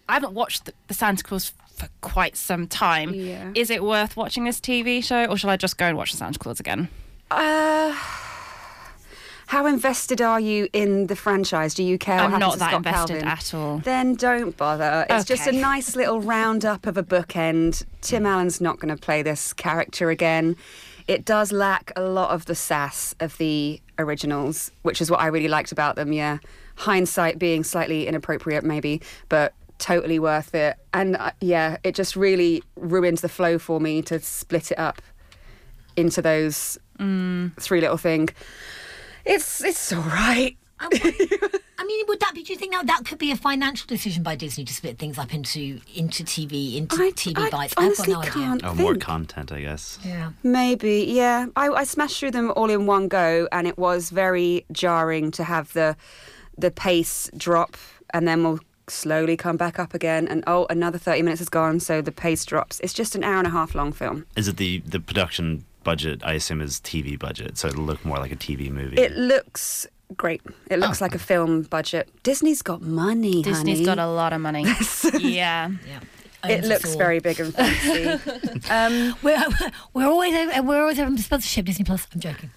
[0.09, 3.13] I haven't watched the, the Santa Clause for quite some time.
[3.13, 3.51] Yeah.
[3.53, 6.17] Is it worth watching this TV show, or shall I just go and watch the
[6.17, 6.89] Santa Clause again?
[7.29, 7.93] Uh,
[9.47, 11.73] how invested are you in the franchise?
[11.73, 12.19] Do you care?
[12.19, 13.27] I'm not that Scott invested Calvin?
[13.27, 13.77] at all.
[13.79, 15.05] Then don't bother.
[15.09, 17.85] It's just a nice little roundup of a bookend.
[18.01, 20.57] Tim Allen's not going to play this character again.
[21.07, 25.27] It does lack a lot of the sass of the originals, which is what I
[25.27, 26.11] really liked about them.
[26.11, 26.39] Yeah,
[26.75, 30.75] hindsight being slightly inappropriate, maybe, but totally worth it.
[30.93, 35.01] And uh, yeah, it just really ruins the flow for me to split it up
[35.95, 38.29] into those three little thing.
[39.27, 40.55] It's it's all right.
[40.79, 42.43] I mean, would that be?
[42.43, 45.17] Do you think now that could be a financial decision by Disney to split things
[45.17, 47.73] up into into TV into TV bites?
[47.75, 48.31] I've got honestly no idea.
[48.31, 49.03] can't Oh, more think.
[49.03, 49.97] content, I guess.
[50.03, 50.31] Yeah.
[50.43, 51.47] Maybe, yeah.
[51.55, 55.43] I, I smashed through them all in one go, and it was very jarring to
[55.43, 55.95] have the
[56.57, 57.75] the pace drop,
[58.13, 60.27] and then we'll slowly come back up again.
[60.27, 62.79] And oh, another thirty minutes is gone, so the pace drops.
[62.81, 64.25] It's just an hour and a half long film.
[64.35, 66.19] Is it the the production budget?
[66.21, 68.97] I assume is TV budget, so it'll look more like a TV movie.
[68.97, 70.41] It looks great.
[70.69, 71.05] It looks oh.
[71.05, 72.09] like a film budget.
[72.23, 73.41] Disney's got money.
[73.41, 73.85] Disney's honey.
[73.85, 74.65] got a lot of money.
[75.19, 75.71] yeah.
[76.49, 78.69] It looks very big and fancy.
[78.69, 79.43] um, we're,
[79.93, 80.33] we're always
[80.63, 82.07] we're always having sponsorship Disney Plus.
[82.13, 82.49] I'm joking.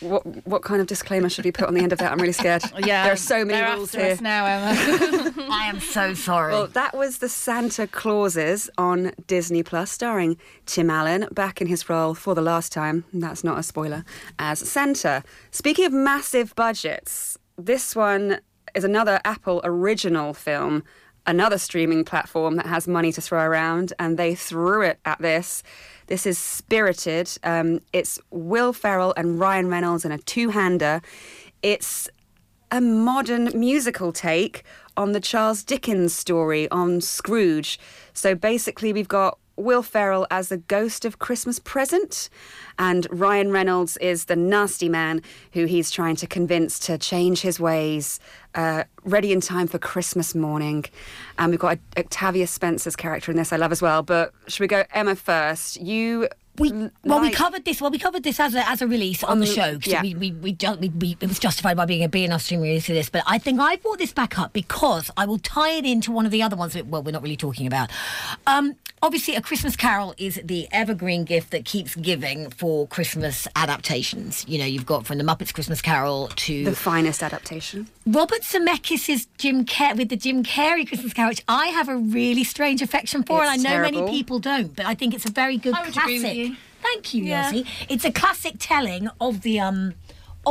[0.00, 2.12] what what kind of disclaimer should we put on the end of that?
[2.12, 2.62] I'm really scared.
[2.78, 4.14] Yeah, there are so many they're rules after here.
[4.14, 5.34] us now, Emma.
[5.50, 6.52] I am so sorry.
[6.52, 11.88] Well, that was the Santa Clauses on Disney Plus, starring Tim Allen back in his
[11.88, 13.04] role for the last time.
[13.12, 14.04] That's not a spoiler.
[14.38, 15.22] As Santa.
[15.50, 18.40] Speaking of massive budgets, this one
[18.74, 20.84] is another Apple original film.
[21.28, 25.62] Another streaming platform that has money to throw around, and they threw it at this.
[26.06, 27.36] This is Spirited.
[27.44, 31.02] Um, it's Will Ferrell and Ryan Reynolds in a two-hander.
[31.62, 32.08] It's
[32.70, 34.62] a modern musical take
[34.96, 37.78] on the Charles Dickens story on Scrooge.
[38.14, 42.30] So basically, we've got Will Ferrell as the ghost of Christmas present,
[42.78, 45.20] and Ryan Reynolds is the nasty man
[45.52, 48.20] who he's trying to convince to change his ways,
[48.54, 50.84] uh, ready in time for Christmas morning.
[51.38, 54.02] And we've got Octavia Spencer's character in this I love as well.
[54.02, 55.80] But should we go Emma first?
[55.80, 57.80] You we well, we covered this.
[57.80, 59.74] Well, we covered this as a as a release on the show show.
[59.78, 60.02] 'cause yeah.
[60.02, 62.60] we, we, we, ju- we, we it was justified by being a B enough stream
[62.60, 63.08] release of this.
[63.10, 66.26] But I think I brought this back up because I will tie it into one
[66.26, 66.74] of the other ones.
[66.74, 67.90] That, well, we're not really talking about.
[68.46, 74.44] Um, obviously, a Christmas Carol is the evergreen gift that keeps giving for Christmas adaptations.
[74.48, 77.88] You know, you've got from the Muppets Christmas Carol to the finest adaptation.
[78.06, 82.44] Robert Zemeckis' Jim Car- with the Jim Carrey Christmas Carol, which I have a really
[82.44, 85.30] strange affection for, and I It's know many people don't, but I think it's a
[85.30, 86.47] very good I would classic.
[86.96, 87.14] Agree with you.
[87.14, 87.52] Thank you, Yeah.
[87.52, 87.86] Yossi.
[87.88, 89.94] It's a classic telling of the um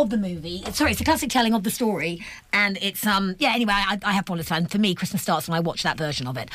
[0.02, 0.64] of the movie.
[0.72, 3.54] Sorry, it's a classic telling of the story, and it's um yeah.
[3.54, 6.28] Anyway, I, I have it, and for me, Christmas starts when I watch that version
[6.28, 6.50] of it.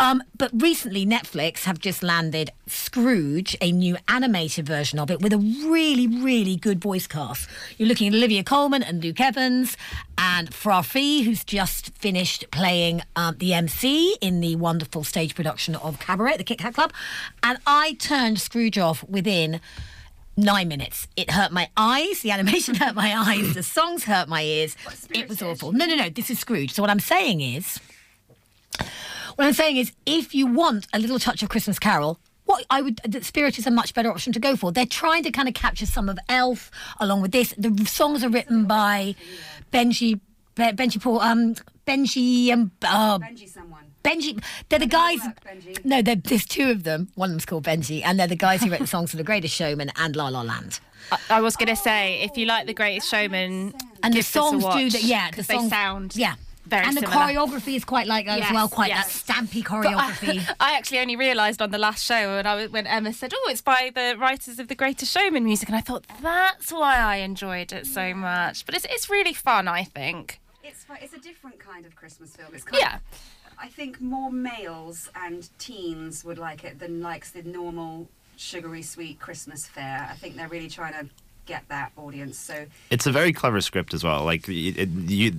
[0.00, 5.32] Um, but recently, Netflix have just landed Scrooge, a new animated version of it with
[5.32, 7.48] a really, really good voice cast.
[7.76, 9.76] You're looking at Olivia Colman and Luke Evans,
[10.16, 15.76] and Fra Fee, who's just finished playing um, the MC in the wonderful stage production
[15.76, 16.92] of Cabaret, the Kit Kat Club,
[17.42, 19.60] and I turned Scrooge off within
[20.38, 21.08] nine minutes.
[21.16, 22.20] It hurt my eyes.
[22.20, 23.54] The animation hurt my eyes.
[23.54, 24.76] The songs hurt my ears.
[25.10, 25.72] It was awful.
[25.72, 26.08] No, no, no.
[26.08, 26.72] This is Scrooge.
[26.72, 27.78] So what I'm saying is,
[29.36, 32.18] what I'm saying is, if you want a little touch of Christmas Carol.
[32.44, 34.72] What I would, the Spirit is a much better option to go for.
[34.72, 37.52] They're trying to kind of capture some of Elf along with this.
[37.58, 39.16] The songs are written by
[39.70, 40.18] Benji,
[40.56, 43.77] Benji Paul, um, Benji, um, uh, Benji someone.
[44.04, 44.42] Benji.
[44.68, 45.18] They're the guys.
[45.84, 47.08] No, there's two of them.
[47.14, 49.24] One of them's called Benji, and they're the guys who wrote the songs for The
[49.24, 50.80] Greatest Showman and La La Land.
[51.12, 54.18] I, I was going to say, if you like The Greatest oh, Showman, And the
[54.18, 55.02] give this a songs do that.
[55.02, 56.34] Yeah, the 'cause songs they sound Yeah.
[56.66, 59.22] very and the choreography is quite like that Yes, as well, quite yes.
[59.22, 60.54] that stampy But I- choreography.
[60.60, 63.48] I, actually only realised on the last show when I was, when Emma said, "Oh,
[63.50, 67.16] it's by the writers of the Greatest Showman music," and I thought that's why I
[67.16, 68.66] enjoyed it so much.
[68.66, 70.40] But it's it's really fun, I think.
[70.62, 72.50] It's it's a different kind of Christmas film.
[72.54, 72.96] It's kind Yeah.
[72.96, 73.00] Of,
[73.60, 79.18] I think more males and teens would like it than likes the normal sugary sweet
[79.18, 80.06] Christmas fare.
[80.10, 81.10] I think they're really trying to
[81.46, 82.38] get that audience.
[82.38, 84.24] So It's a very clever script as well.
[84.24, 85.32] Like it, it- you,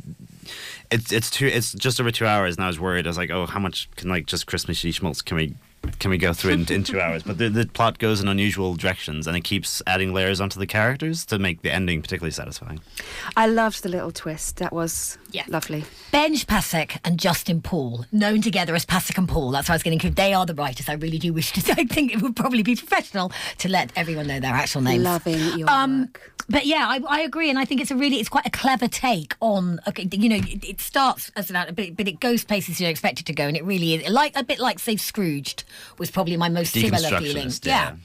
[0.91, 1.45] it's it's two.
[1.47, 3.05] It's just over two hours, and I was worried.
[3.05, 5.53] I was like, oh, how much can like just Christmas schmaltz can we
[5.99, 7.23] can we go through in, in two hours?
[7.23, 10.67] But the, the plot goes in unusual directions, and it keeps adding layers onto the
[10.67, 12.81] characters to make the ending particularly satisfying.
[13.35, 14.57] I loved the little twist.
[14.57, 15.83] That was lovely.
[16.11, 19.51] Benj Pasek and Justin Paul, known together as Pasek and Paul.
[19.51, 19.99] That's why I was getting.
[19.99, 20.89] They are the writers.
[20.89, 21.71] I really do wish to.
[21.77, 25.03] I think it would probably be professional to let everyone know their actual names.
[25.03, 26.09] Loving your um,
[26.49, 28.87] But yeah, I, I agree, and I think it's a really, it's quite a clever
[28.87, 29.79] take on.
[29.87, 32.91] Okay, you know, it, it starts as that, but, but it goes places you don't
[32.91, 35.63] expect it to go, and it really is like a bit like say Scrooged
[35.99, 37.47] was probably my most similar feeling.
[37.47, 37.95] Deconstructionist, yeah.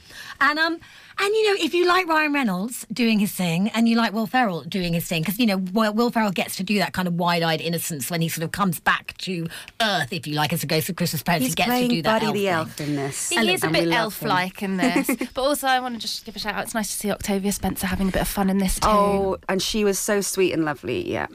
[0.41, 0.81] And um,
[1.19, 4.27] and you know, if you like Ryan Reynolds doing his thing, and you like Will
[4.27, 7.09] Ferrell doing his thing, because you know, Will, Will Ferrell gets to do that kind
[7.09, 9.47] of wide-eyed innocence when he sort of comes back to
[9.81, 11.45] Earth, if you like, as a ghost of Christmas Parents.
[11.45, 12.97] He's he gets playing to do that Buddy elf the thing.
[12.97, 13.29] Elf in this.
[13.31, 14.31] He is a bit we love him.
[14.31, 16.65] elf-like in this, but also I want to just give a shout out.
[16.65, 18.89] It's nice to see Octavia Spencer having a bit of fun in this oh, too.
[18.89, 21.11] Oh, and she was so sweet and lovely.
[21.11, 21.27] Yeah.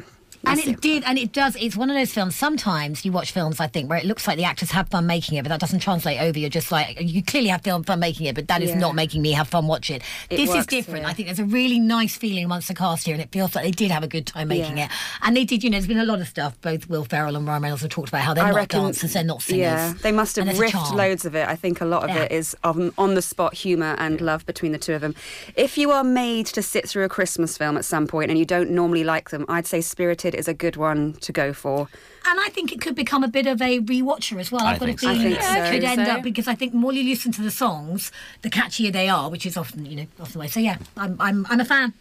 [0.46, 1.56] And it did, and it does.
[1.58, 2.36] It's one of those films.
[2.36, 5.38] Sometimes you watch films, I think, where it looks like the actors have fun making
[5.38, 6.40] it, but that doesn't translate over.
[6.40, 8.80] You're just like, you clearly have fun fun making it, but that is Yeah.
[8.80, 10.04] not making me have fun watching it.
[10.30, 11.02] It this is different.
[11.02, 11.08] here.
[11.10, 13.64] I think there's a really nice feeling amongst the cast here, and it feels like
[13.66, 14.86] they did have a good time making Yeah.
[14.86, 14.92] it.
[15.22, 16.60] And they did, you know, there's been a lot of stuff.
[16.62, 19.14] Both Will Ferrell and Ryan Reynolds have talked about how they're I not reckon- dancers,
[19.14, 19.60] they're not singers.
[19.62, 21.48] Yeah, they must have riffed loads of it.
[21.48, 22.24] I think a lot of Yeah.
[22.24, 25.16] it is on, on the spot humour and love between the two of them.
[25.56, 28.46] If you are made to sit through a Christmas film at some point and you
[28.46, 31.88] don't normally like them, I'd say Spirited is a good one to go for.
[32.26, 34.62] And I think it could become a bit of a rewatcher as well.
[34.64, 35.08] I I've got think a so.
[35.14, 35.72] Feeling think it so.
[35.72, 36.14] could end So.
[36.14, 38.12] up because I think the more you listen to the songs,
[38.42, 40.48] the catchier they are, which is often, you know, often the way.
[40.48, 41.94] So yeah, I'm I'm I'm a fan.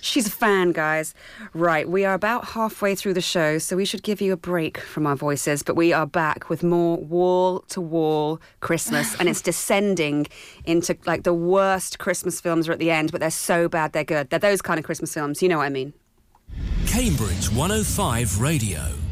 [0.00, 1.14] She's a fan, guys.
[1.52, 4.78] Right, we are about halfway through the show, so we should give you a break
[4.78, 9.40] from our voices, but we are back with more wall to wall Christmas, and it's
[9.50, 10.26] descending
[10.64, 14.04] into like the worst Christmas films are at the end, but they're so bad they're
[14.04, 14.30] good.
[14.30, 15.92] They're those kind of Christmas films, you know what I mean.
[16.86, 19.05] Cambridge 105 Radio.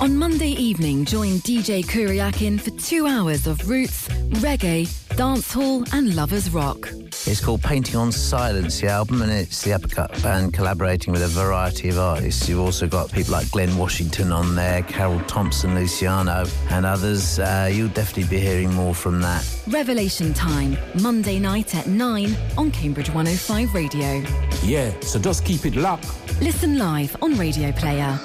[0.00, 4.08] On Monday evening, join DJ Kuriakin for two hours of roots,
[4.42, 6.88] reggae, dancehall, and lovers rock.
[7.26, 11.28] It's called Painting on Silence, the album, and it's the Uppercut Band collaborating with a
[11.28, 12.48] variety of artists.
[12.48, 17.38] You've also got people like Glen Washington on there, Carroll Thompson, Luciano, and others.
[17.38, 19.48] Uh, you'll definitely be hearing more from that.
[19.68, 24.22] Revelation Time, Monday night at 9 on Cambridge 105 Radio.
[24.64, 26.10] Yeah, so just keep it locked.
[26.42, 28.18] Listen live on Radio Player.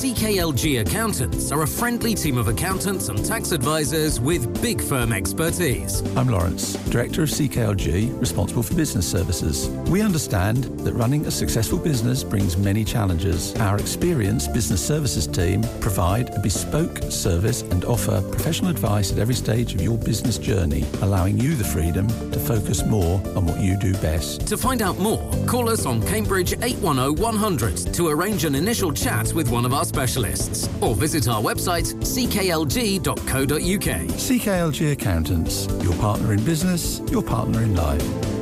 [0.00, 6.00] CKLG Accountants are a friendly team of accountants and tax advisors with big firm expertise.
[6.16, 9.68] I'm Lawrence, Director of CKLG, responsible for business services.
[9.90, 13.54] We understand that running a successful business brings many challenges.
[13.56, 19.34] Our experienced business services team provide a bespoke service and offer professional advice at every
[19.34, 23.76] stage of your business journey, allowing you the freedom to focus more on what you
[23.76, 24.46] do best.
[24.46, 29.34] To find out more, call us on Cambridge 810 100 to arrange an initial chat
[29.34, 33.10] with one of our specialists or visit our website cklg.co.uk.
[33.50, 38.39] CKLG Accountants, your partner in business, your partner in life.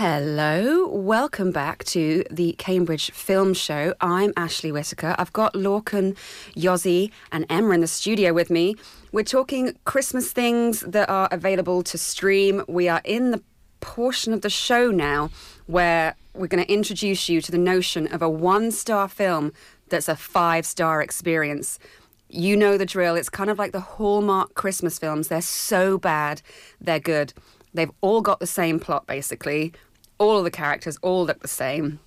[0.00, 3.94] Hello, welcome back to the Cambridge Film Show.
[4.00, 5.16] I'm Ashley Whitaker.
[5.18, 6.16] I've got Lorcan,
[6.54, 8.76] Yozzy, and Emma in the studio with me.
[9.10, 12.62] We're talking Christmas things that are available to stream.
[12.68, 13.42] We are in the
[13.80, 15.30] portion of the show now
[15.66, 19.52] where we're going to introduce you to the notion of a one star film
[19.88, 21.80] that's a five star experience.
[22.28, 23.16] You know the drill.
[23.16, 25.26] It's kind of like the Hallmark Christmas films.
[25.26, 26.40] They're so bad,
[26.80, 27.32] they're good.
[27.74, 29.72] They've all got the same plot, basically.
[30.18, 32.00] All of the characters all look the same.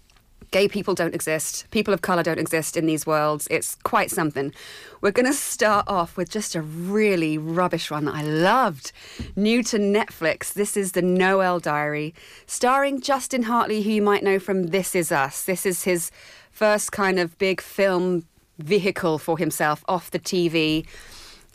[0.52, 1.66] Gay people don't exist.
[1.72, 3.48] People of colour don't exist in these worlds.
[3.50, 4.54] It's quite something.
[5.00, 8.92] We're going to start off with just a really rubbish one that I loved.
[9.38, 10.52] New to Netflix.
[10.52, 12.14] This is The Noel Diary,
[12.48, 15.46] starring Justin Hartley, who you might know from This Is Us.
[15.46, 16.12] This is his
[16.52, 18.26] first kind of big film
[18.60, 20.86] vehicle for himself off the TV.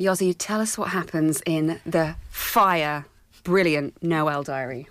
[0.01, 3.05] Yozzy, tell us what happens in the fire,
[3.45, 4.89] brilliant Noel Diary.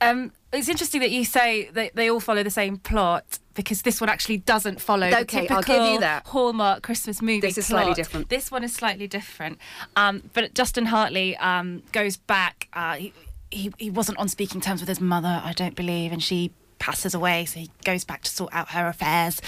[0.00, 4.00] Um, it's interesting that you say that they all follow the same plot because this
[4.00, 6.26] one actually doesn't follow the typical I'll give you that.
[6.26, 7.40] Hallmark Christmas movie.
[7.40, 7.82] This is plot.
[7.82, 8.28] slightly different.
[8.28, 9.58] This one is slightly different.
[9.96, 12.68] Um, but Justin Hartley um, goes back.
[12.72, 13.12] Uh, he,
[13.50, 17.14] he he wasn't on speaking terms with his mother, I don't believe, and she passes
[17.14, 17.44] away.
[17.44, 19.42] So he goes back to sort out her affairs,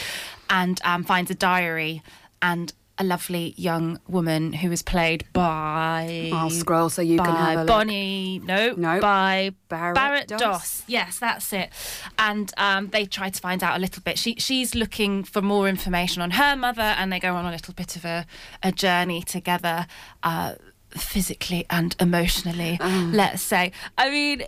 [0.50, 2.02] and um, finds a diary
[2.42, 2.72] and.
[3.00, 6.30] A lovely young woman who is played by.
[6.34, 7.66] I'll scroll so you can have a look.
[7.66, 8.40] Bonnie.
[8.44, 9.00] No, No.
[9.00, 10.40] by Barrett Barrett Doss.
[10.40, 10.82] Doss.
[10.86, 11.70] Yes, that's it.
[12.18, 14.18] And um, they try to find out a little bit.
[14.18, 17.72] She she's looking for more information on her mother, and they go on a little
[17.72, 18.26] bit of a,
[18.62, 19.86] a journey together.
[20.22, 20.54] Uh,
[20.90, 23.10] physically and emotionally Oh.
[23.14, 24.42] let's say i mean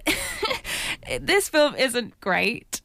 [1.21, 2.81] this film isn't great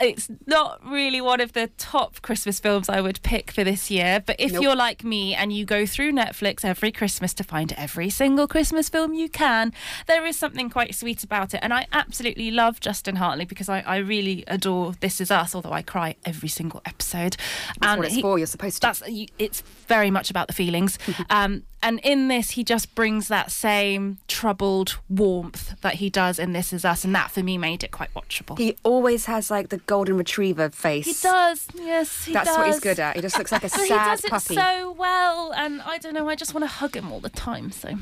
[0.00, 4.22] it's not really one of the top Christmas films I would pick for this year.
[4.24, 4.62] But if Nope.
[4.62, 8.88] you're like me and you go through Netflix every Christmas to find every single Christmas
[8.88, 9.72] film you can,
[10.06, 11.60] there is something quite sweet about it.
[11.62, 15.72] And I absolutely love Justin Hartley because I, I really adore This Is Us, although
[15.72, 17.36] I cry every single episode.
[17.80, 18.80] That's what it's for, you're supposed to.
[18.86, 19.02] That's,
[19.38, 20.98] it's very much about the feelings.
[21.30, 26.52] um, and in this, he just brings that same troubled warmth that he does in
[26.52, 27.04] This Is Us.
[27.04, 28.58] And that for me made it quite watchable.
[28.58, 31.06] He always has like the golden retriever face.
[31.06, 32.58] He does, yes, he That's does.
[32.58, 33.16] what he's good at.
[33.16, 34.54] He just looks like a But he sad does it puppy.
[34.56, 36.28] so well, and I don't know.
[36.28, 37.70] I just want to hug him all the time.
[37.72, 37.94] So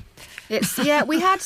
[0.49, 1.03] It's yeah.
[1.05, 1.41] We had.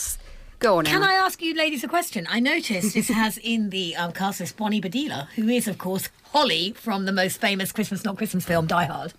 [0.61, 0.87] Go on.
[0.87, 1.07] Can Emma.
[1.07, 2.27] I ask you ladies a question?
[2.29, 6.09] I noticed this has in the um, cast list Bonnie Bedelia, who is, of course,
[6.33, 9.13] Holly from the most famous Christmas Not Christmas film, Die Hard.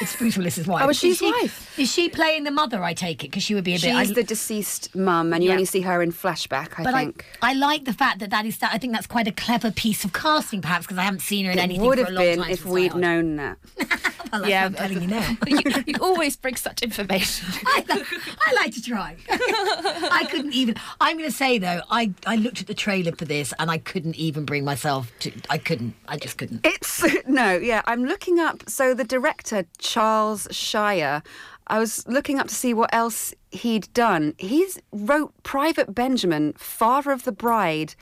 [0.00, 0.82] It's Bruce Willis's wife.
[0.84, 1.78] Oh, Is she's she- wife.
[1.78, 2.82] Is she playing the mother?
[2.82, 3.82] I take it because she would be a bit.
[3.82, 5.54] She's I, the deceased mum, and you Yeah.
[5.54, 6.78] only see her in flashback.
[6.78, 7.24] I but think.
[7.42, 8.72] I, I like the fact that that is that.
[8.74, 11.52] I think that's quite a clever piece of casting, perhaps, because I haven't seen her
[11.52, 13.56] in it anything would for have a long been if we'd known that.
[14.30, 15.36] Well, Yeah, I'm telling you now.
[15.46, 17.48] you, you always bring such information.
[17.66, 18.04] I,
[18.46, 19.16] I like to try.
[19.30, 20.74] I couldn't even.
[21.00, 23.78] I'm going to say though, I I looked at the trailer for this and I
[23.78, 25.32] couldn't even bring myself to.
[25.48, 25.94] I couldn't.
[26.08, 26.60] I just couldn't.
[26.66, 27.80] It's no, yeah.
[27.86, 28.68] I'm looking up.
[28.68, 31.22] So the director Charles Shyer.
[31.66, 34.34] I was looking up to see what else he'd done.
[34.38, 37.94] He's wrote Private Benjamin, Father of the Bride,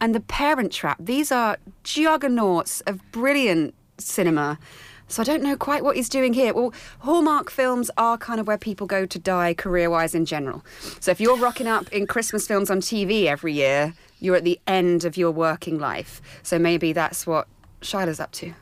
[0.00, 0.96] and The Parent Trap.
[0.98, 4.58] These are juggernauts of brilliant cinema.
[5.06, 6.54] So I don't know quite what he's doing here.
[6.54, 10.64] Well, Hallmark films are kind of where people go to die career-wise in general.
[11.00, 14.58] So if you're rocking up in Christmas films on TV every year, you're at the
[14.66, 16.22] end of your working life.
[16.42, 17.46] So maybe that's what
[17.82, 18.54] Shiloh's up to.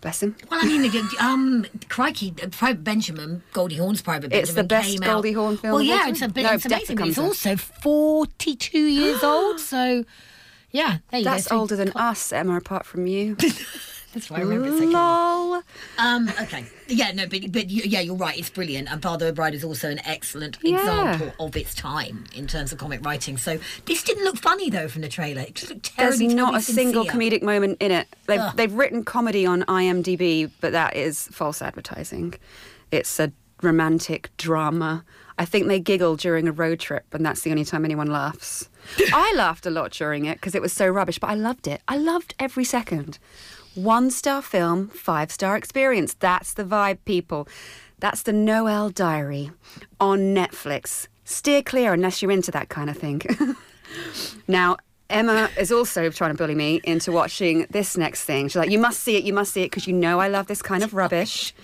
[0.00, 0.36] Bless him.
[0.48, 4.42] Well, I mean, um, crikey, uh, Private Benjamin, Goldie Hawn's Private Benjamin.
[4.42, 5.32] It's the best Goldie.
[5.32, 6.96] Hawn film Well, yeah, it's, a, bit, No, it's amazing.
[6.96, 10.04] But it's also 42 years old, so
[10.70, 11.30] Yeah, there you go.
[11.32, 13.36] That's older than us, Emma, apart from you.
[14.14, 14.84] That's why I remember it so.
[14.86, 15.62] Lol.
[15.98, 16.64] Um, okay.
[16.88, 18.38] Yeah, no, but, but you, yeah, you're right.
[18.38, 18.90] It's brilliant.
[18.90, 20.78] And Father O'Bride is also an excellent Yeah.
[20.78, 23.36] example of its time in terms of comic writing.
[23.36, 25.42] So this didn't look funny, though, from the trailer.
[25.42, 27.20] It just looked There's terribly, not terribly a single sincere.
[27.38, 28.08] comedic moment in it.
[28.26, 32.34] They've, they've written comedy on IMDb, but that is false advertising.
[32.90, 33.30] It's a
[33.62, 35.04] romantic drama.
[35.40, 38.68] I think they giggle during a road trip, and that's the only time anyone laughs.
[39.12, 41.82] I laughed a lot during it because it was so rubbish, but I loved it.
[41.86, 43.18] I loved every second.
[43.74, 46.14] One star film, five star experience.
[46.14, 47.48] That's the vibe, people.
[48.00, 49.50] That's the Noel Diary
[50.00, 51.08] on Netflix.
[51.24, 53.22] Steer clear unless you're into that kind of thing.
[54.46, 54.76] Now,
[55.10, 58.48] Emma is also trying to bully me into watching this next thing.
[58.48, 60.46] She's like, You must see it, you must see it, because you know I love
[60.46, 61.54] this kind of rubbish.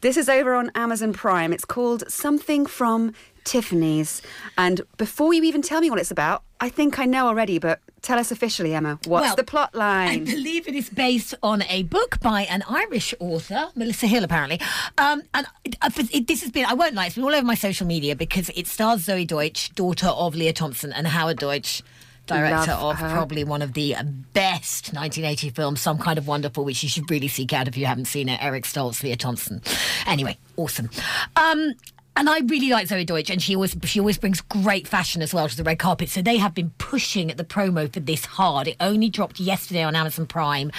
[0.00, 1.52] This is over on Amazon Prime.
[1.52, 4.22] It's called Something from Tiffany's.
[4.58, 7.80] And before you even tell me what it's about, I think I know already, but
[8.02, 10.22] tell us officially, Emma, what's Well, the plot line?
[10.22, 14.60] I believe it is based on a book by an Irish author, Melissa Hill, apparently.
[14.98, 17.46] Um, and it, uh, it, this has been, I won't lie, it's been all over
[17.46, 21.82] my social media because it stars Zoey Deutch, daughter of Lea Thompson, and Howard Deutch,
[22.26, 23.10] director Love of her.
[23.10, 23.94] probably one of the
[24.32, 27.86] best 1980 films, Some Kind of Wonderful, which you should really seek out if you
[27.86, 28.42] haven't seen it.
[28.42, 29.62] Eric Stoltz, Lea Thompson.
[30.06, 30.90] Anyway, awesome.
[31.36, 31.74] Um,
[32.18, 35.34] and I really like Zoey Deutch, and she always she always brings great fashion as
[35.34, 36.08] well to the red carpet.
[36.08, 38.68] So they have been pushing at the promo for this hard.
[38.68, 40.72] It only dropped yesterday on Amazon Prime,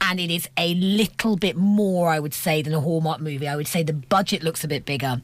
[0.00, 3.46] and it is a little bit more, I would say, than a Hallmark movie.
[3.46, 5.20] I would say the budget looks a bit bigger.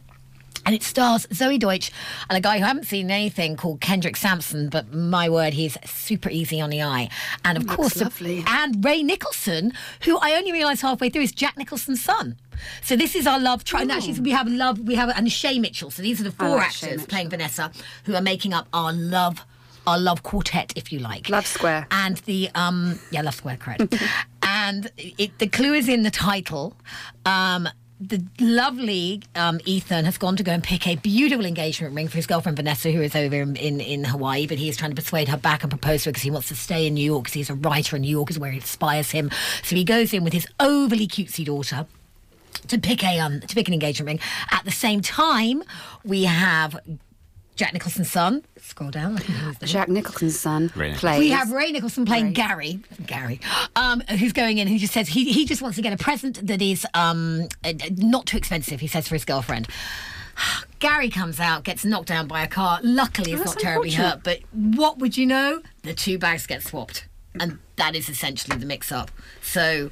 [0.67, 1.91] And it stars Zoey Deutch
[2.29, 5.77] and a guy who I haven't seen anything called Kendrick Sampson, but my word, he's
[5.85, 7.11] super easy on the eye.
[7.45, 8.45] And of Looks course, lovely.
[8.47, 9.73] and Ray Nicholson,
[10.05, 12.37] who I only realised halfway through is Jack Nicholson's son.
[12.83, 14.79] So this is our love tri- and Actually, we have love.
[14.81, 15.91] We have and Shay Mitchell.
[15.91, 17.71] So these are the four like actors playing Vanessa,
[18.05, 19.45] who are making up our love,
[19.87, 21.29] our love quartet, if you like.
[21.29, 21.87] Love Square.
[21.91, 23.95] And the um, yeah, Love Square, correct.
[24.43, 26.77] and it, the clue is in the title.
[27.27, 27.69] Um,
[28.01, 32.17] the lovely um, Ethan has gone to go and pick a beautiful engagement ring for
[32.17, 34.95] his girlfriend Vanessa, who is over in, in, in Hawaii, but he is trying to
[35.01, 37.25] persuade her back and propose to her because he wants to stay in New York
[37.25, 39.31] because he's a writer and New York is where he inspires him.
[39.63, 41.87] So he goes in with his overly cutesy daughter
[42.69, 44.21] to pick a um, to pick an engagement ring.
[44.51, 45.63] At the same time,
[46.05, 46.79] we have
[47.57, 48.45] Jack Nicholson's son.
[48.59, 49.15] Scroll down.
[49.17, 49.67] I think he was there.
[49.69, 51.19] Jack Nicholson's son Ray plays.
[51.21, 52.33] We have Ray Nicholson playing Ray.
[52.33, 53.41] Gary, Gary,
[53.77, 54.67] um, who's going in.
[54.67, 57.73] Who just says he, he just wants to get a present that is um, uh,
[57.97, 58.81] not too expensive.
[58.81, 59.69] He says for his girlfriend.
[60.81, 62.81] Gary comes out, gets knocked down by a car.
[62.83, 64.23] Luckily, Oh, it's that's not terribly hurt.
[64.25, 65.63] But what would you know?
[65.83, 67.07] The two bags get swapped,
[67.41, 69.11] and that is essentially the mix-up.
[69.43, 69.91] So.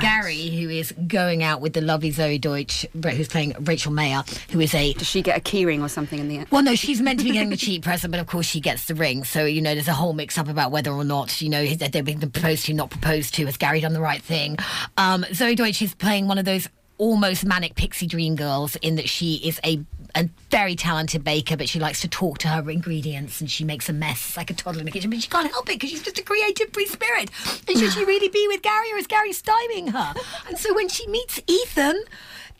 [0.00, 4.60] Gary, who is going out with the lovely Zoey Deutch, who's playing Rachel Mayer, who
[4.60, 6.48] is a Does she get a keyring or something in the end?
[6.50, 8.86] well, no, she's meant to be getting the cheap present, but of course she gets
[8.86, 9.24] the ring.
[9.24, 12.02] So, you know, there's a whole mix up about whether or not, you know, they're
[12.02, 13.46] being proposed to, not proposed to.
[13.46, 14.56] Has Gary done the right thing?
[14.96, 19.08] Um, Zoey Deutch is playing one of those almost manic pixie dream girls in that
[19.08, 19.84] she is a
[20.14, 23.88] a very talented baker, but she likes to talk to her ingredients and she makes
[23.88, 25.10] a mess like a toddler in the kitchen.
[25.10, 27.30] But she can't help it because she's just a creative free spirit.
[27.68, 30.14] And should she really be with Gary or is Gary stymieing her?
[30.48, 32.04] And so when she meets Ethan,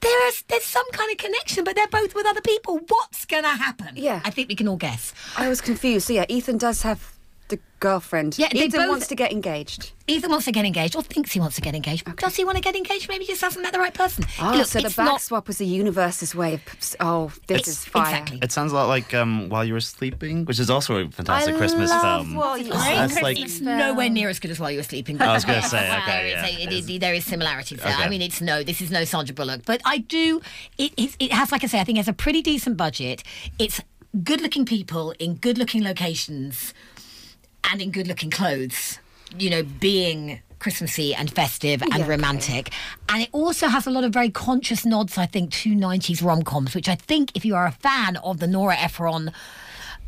[0.00, 2.80] there's there's some kind of connection, but they're both with other people.
[2.88, 3.90] What's gonna happen?
[3.94, 4.20] Yeah.
[4.24, 5.14] I think we can all guess.
[5.36, 6.08] I was confused.
[6.08, 7.13] So yeah, Ethan does have
[7.48, 8.38] the girlfriend.
[8.38, 9.92] Yeah, they Ethan both- wants to get engaged.
[10.06, 12.04] Ethan wants to get engaged, or thinks he wants to get engaged.
[12.16, 13.08] Does he want to get engaged?
[13.08, 14.24] Maybe he just hasn't met the right person.
[14.40, 16.62] Oh, Look, so the it's back not- swap was the universe's way of.
[17.00, 18.06] Oh, this It's- is fire.
[18.06, 18.38] exactly.
[18.42, 21.54] It sounds a lot like um, While You Were Sleeping, which is also a fantastic
[21.54, 22.34] I Christmas love film.
[22.34, 25.20] While You Were That's like It's nowhere near as good as while you were sleeping.
[25.20, 26.46] I was gonna say, There okay, is yeah.
[26.46, 27.92] a- it is- there is similarities there.
[27.92, 28.02] Okay.
[28.02, 30.40] I mean, it's no, this is no Sandra Bullock, but I do.
[30.78, 33.22] It, it, it has, like I say, I think it has a pretty decent budget.
[33.58, 33.80] It's
[34.22, 36.72] good-looking people in good-looking locations
[37.70, 38.98] and in good-looking clothes.
[39.38, 40.40] You know, being.
[40.60, 42.08] Christmassy and festive and Yeah, okay.
[42.08, 42.72] romantic.
[43.10, 46.42] And it also has a lot of very conscious nods, I think, to 90s rom
[46.42, 49.30] coms, which I think, if you are a fan of the Nora Ephron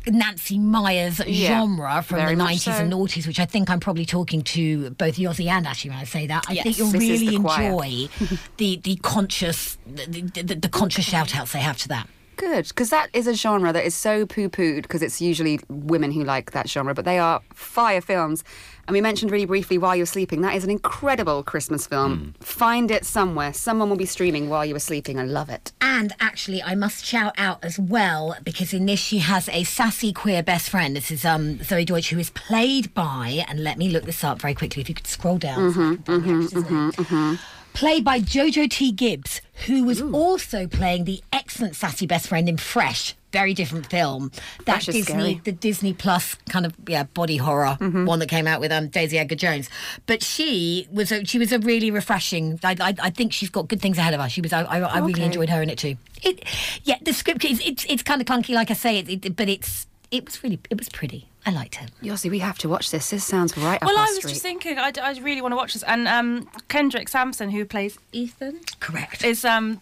[0.07, 2.71] Nancy Meyers Yeah, genre from the 90s so.
[2.71, 6.05] and noughties, which I think I'm probably talking to both Yossi and Ashley when I
[6.05, 6.45] say that.
[6.49, 8.07] I Yes, think you'll really the enjoy
[8.57, 12.07] the, the conscious the, the, the conscious shout outs they have to that.
[12.37, 16.11] Good, because that is a genre that is so poo pooed because it's usually women
[16.11, 18.43] who like that genre, but they are fire films.
[18.87, 20.41] And we mentioned really briefly While You're Sleeping.
[20.41, 22.35] That is an incredible Christmas film.
[22.37, 22.43] Hmm.
[22.43, 23.51] Find it somewhere.
[23.51, 25.19] Someone will be streaming while you were sleeping.
[25.19, 25.73] I love it.
[25.81, 30.13] And actually, I must shout out as well because in this she has a sassy
[30.13, 30.95] queer best friend.
[30.95, 34.39] This is um, Zoey Deutch, who is played by, and let me look this up
[34.39, 34.81] very quickly.
[34.81, 37.39] If you could scroll down, mm-hmm, so I can find the actress's name.
[37.73, 38.91] played by Jojo T.
[38.91, 43.15] Gibbs, who was also playing the excellent sassy best friend in Fresh.
[43.33, 44.31] Very different film.
[44.65, 45.41] That Disney, scary.
[45.43, 49.17] the Disney Plus kind of yeah body horror one that came out with um, Daisy
[49.19, 49.69] Edgar Jones.
[50.05, 52.59] But she was a, she was a really refreshing.
[52.63, 54.29] I, I, I think she's got good things ahead of her.
[54.29, 55.97] She was I, I, I really enjoyed her in it too.
[56.23, 56.43] It
[56.83, 59.49] yeah the script is it's it's kind of clunky like I say it, it but
[59.49, 61.27] it's it was really it was pretty.
[61.47, 61.87] I liked her.
[62.03, 63.09] Yossi, we have to watch this.
[63.09, 64.31] This sounds right up Well, I was street.
[64.31, 65.83] just thinking, I, I really want to watch this.
[65.83, 69.79] And um, Kendrick Sampson, who plays Ethan, correct, is um,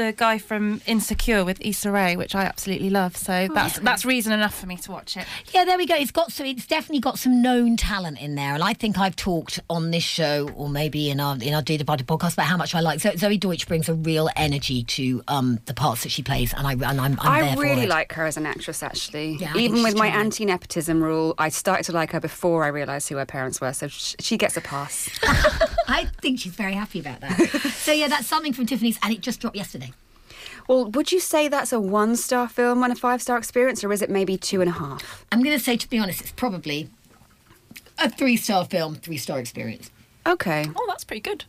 [0.00, 3.16] the guy from Insecure with Issa Rae, which I absolutely love.
[3.16, 3.84] So that's yeah.
[3.84, 5.26] that's reason enough for me to watch it.
[5.52, 5.94] Yeah, there we go.
[5.94, 9.16] It's got so it's definitely got some known talent in there, and I think I've
[9.16, 12.56] talked on this show or maybe in our in our Data Party podcast about how
[12.56, 13.00] much I like.
[13.00, 16.66] So Zoey Deutch brings a real energy to um, the parts that she plays, and
[16.66, 17.88] I and I'm, I'm I there really for it.
[17.88, 19.36] like her as an actress, actually.
[19.40, 23.08] Yeah, Even with my anti nepotism rule, I started to like her before I realised
[23.08, 25.10] who her parents were, so sh- she gets a pass.
[25.88, 27.36] I think she's very happy about that.
[27.74, 29.89] so yeah, that's something from Tiffany's, and it just dropped yesterday.
[30.70, 33.92] Well, would you say that's a one star film and a five star experience, or
[33.92, 35.26] is it maybe two and a half?
[35.32, 36.88] I'm going to say, to be honest, it's probably
[37.98, 39.90] a three star film, three star experience.
[40.24, 40.66] Okay.
[40.76, 41.44] Oh, that's pretty good.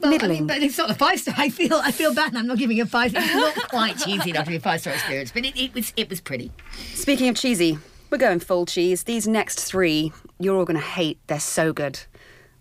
[0.00, 1.34] Well, I mean, but it's not a five star.
[1.36, 2.34] I feel I feel bad.
[2.34, 3.12] I'm not giving it a five.
[3.14, 5.92] It's not quite cheesy enough to be a five star experience, but it, it was
[5.98, 6.50] it was pretty.
[6.94, 9.02] Speaking of cheesy, we're going full cheese.
[9.02, 11.18] These next three, you're all going to hate.
[11.26, 12.00] They're so good.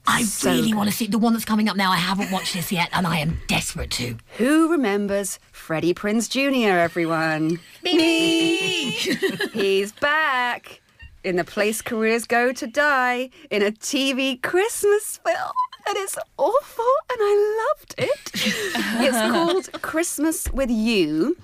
[0.07, 0.77] I So really good.
[0.77, 1.91] want to see the one that's coming up now.
[1.91, 4.17] I haven't watched this yet, and I am desperate to.
[4.37, 7.59] Who remembers Freddie Prinze Jr., everyone?
[7.83, 8.91] Me!
[9.53, 10.81] He's back
[11.23, 15.51] in the place careers go to die in a TV Christmas film.
[15.87, 18.31] And it's awful, and I loved it.
[18.35, 21.35] it's called Christmas with You.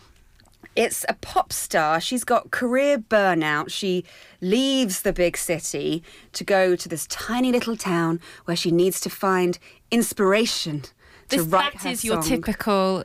[0.78, 2.00] It's a pop star.
[2.00, 3.72] She's got career burnout.
[3.72, 4.06] She
[4.42, 6.04] leaves the big city
[6.34, 9.58] to go to this tiny little town where she needs to find
[9.90, 10.82] inspiration
[11.30, 12.30] to This, write that her is your song.
[12.30, 13.04] typical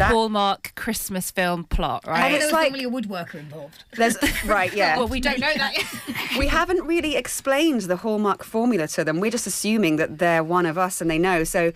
[0.00, 2.32] Hallmark Christmas film plot, right?
[2.32, 3.84] And it's like normally a woodworker involved.
[3.96, 4.96] There's right, yeah.
[4.96, 6.38] well, we don't know that yet.
[6.38, 9.20] we haven't really explained the hallmark formula to them.
[9.20, 11.44] We're just assuming that they're one of us and they know.
[11.44, 11.72] So,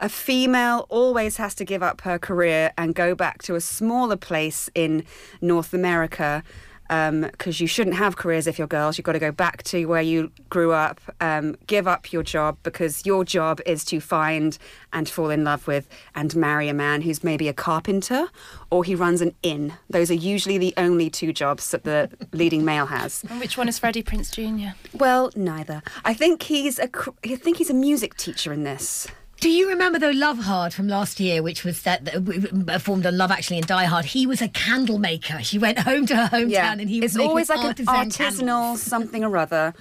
[0.00, 4.16] a female always has to give up her career and go back to a smaller
[4.16, 5.04] place in
[5.40, 6.42] North America.
[6.90, 8.98] Because you shouldn't have careers if you're girls.
[8.98, 12.58] You've got to go back to where you grew up, um, give up your job
[12.64, 14.58] because your job is to find
[14.92, 18.26] and fall in love with and marry a man who's maybe a carpenter
[18.70, 19.74] or he runs an inn.
[19.88, 23.22] Those are usually the only two jobs that the leading male has.
[23.30, 24.76] And which one is Freddie Prinze Jr.?
[24.96, 25.82] Well, neither.
[26.04, 26.88] I think he's a
[27.24, 29.06] I think he's a music teacher in this.
[29.40, 32.64] Do you remember though Love Hard from last year, which was that, that w- w-
[32.68, 34.04] uh, performed on Love Actually and Die Hard?
[34.04, 35.42] He was a candle maker.
[35.42, 38.16] She went home to her hometown and he was it's always like an candles.
[38.16, 39.72] artisanal something or other.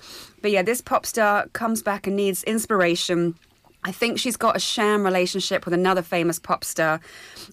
[0.41, 3.35] But yeah, this pop star comes back and needs inspiration.
[3.83, 6.99] I think she's got a sham relationship with another famous pop star.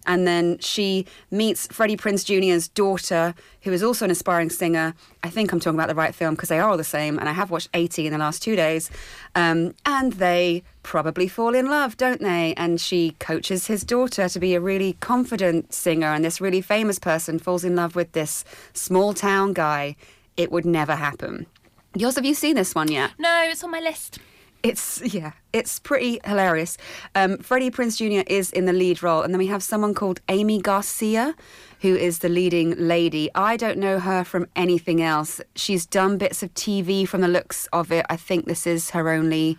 [0.07, 4.95] And then she meets Freddie Prinze Jr.'s daughter, who is also an aspiring singer.
[5.23, 7.19] I think I'm talking about the right film because they are all the same.
[7.19, 8.91] And I have watched 80 in the last two days.
[9.37, 12.55] Um, and they probably fall in love, don't they?
[12.57, 16.09] And she coaches his daughter to be a really confident singer.
[16.09, 19.95] And this really famous person falls in love with this small town guy.
[20.37, 21.47] It would never happen.
[21.95, 23.13] Yours, have you seen this one yet?
[23.17, 24.19] No, it's on my list.
[24.63, 26.77] It's yeah, it's pretty hilarious.
[27.15, 28.25] Um, Freddie Prinze Jr.
[28.27, 31.35] is in the lead role, and then we have someone called Aimee Garcia,
[31.83, 33.31] who is the leading lady.
[33.35, 35.41] I don't know her from anything else.
[35.55, 38.07] She's done bits of TV from the looks of it.
[38.11, 39.57] I think this is her only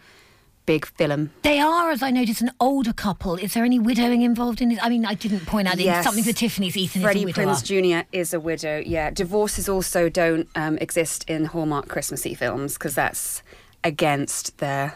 [0.65, 1.31] big film.
[1.43, 3.35] They are, as I noticed, an older couple.
[3.35, 4.83] Is there any widowing involved in it?
[4.83, 6.03] I mean, I didn't point out Yes.
[6.03, 6.75] something for Tiffany's.
[6.75, 7.45] Ethan Freddie is a widower.
[7.53, 7.63] Prinze
[8.03, 8.07] Jr.
[8.11, 8.83] is a widow.
[8.85, 13.41] Yeah, divorces also don't um, exist in Hallmark Christmassy films because that's
[13.83, 14.95] against their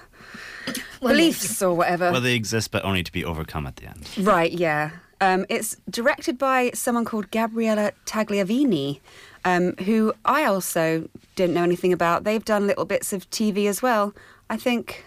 [1.02, 2.12] Well, beliefs or whatever.
[2.12, 4.08] Well, they exist, but only to be overcome at the end.
[4.18, 4.92] Right, yeah.
[5.20, 9.00] Um, it's directed by someone called Gabriella Tagliavini,
[9.46, 12.24] um, who I also didn't know anything about.
[12.24, 14.14] They've done little bits of TV as well.
[14.50, 15.06] I think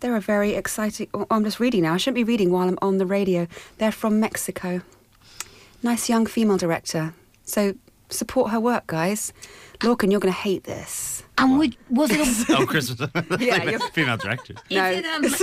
[0.00, 1.08] they're a very exciting.
[1.12, 1.94] Oh, I'm just reading now.
[1.94, 3.48] I shouldn't be reading while I'm on the radio.
[3.78, 4.82] They're from Mexico.
[5.82, 7.12] Nice young female director.
[7.44, 7.74] So
[8.08, 9.32] support her work, guys.
[9.80, 11.22] Lorcan, you're going to hate this.
[11.38, 13.10] And would, was it a, oh, Christmas.
[13.38, 14.56] Yeah, you're- female directors.
[14.70, 14.90] No.
[14.90, 15.40] Is it, um, and is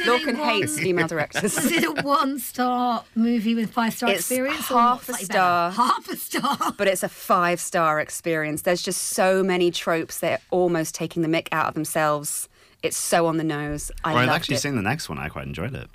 [0.00, 1.56] it Lorcan one, hates female directors.
[1.56, 4.70] Is it a one-star movie with five-star It's experience?
[4.72, 5.70] or half a Slightly star.
[5.70, 5.82] better?
[5.82, 6.72] Half a star.
[6.76, 8.62] but it's a five star experience.
[8.62, 10.18] There's just so many tropes.
[10.18, 12.48] They're almost taking the mick out of themselves.
[12.82, 13.92] It's so on the nose.
[14.04, 14.60] I or I've loved actually it.
[14.62, 15.18] seen the next one.
[15.18, 15.88] I quite enjoyed it.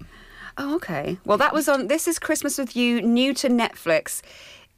[0.58, 1.18] Oh, okay.
[1.26, 1.88] Well, that was on.
[1.88, 4.22] This is Christmas with You, new to Netflix.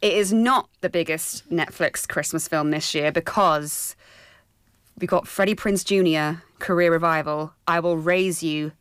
[0.01, 3.95] It is not the biggest Netflix Christmas film this year because
[4.99, 6.41] we got Freddie Prinze Jr.
[6.57, 7.53] career revival.
[7.67, 8.71] I will raise you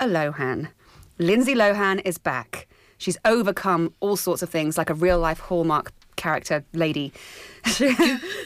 [0.00, 0.70] a Lohan.
[1.18, 2.68] Lindsay Lohan is back.
[2.96, 7.12] She's overcome all sorts of things, like a real life Hallmark character lady.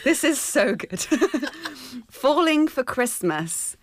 [0.03, 0.99] this is so good.
[2.09, 3.77] Falling for Christmas.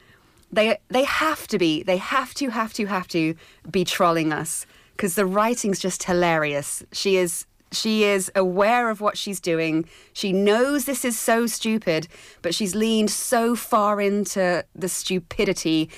[0.52, 1.82] They they have to be.
[1.82, 3.34] They have to have to have to
[3.70, 6.84] be trolling us because the writing's just hilarious.
[6.92, 9.86] She is she is aware of what she's doing.
[10.12, 12.08] She knows this is so stupid,
[12.42, 15.90] but she's leaned so far into the stupidity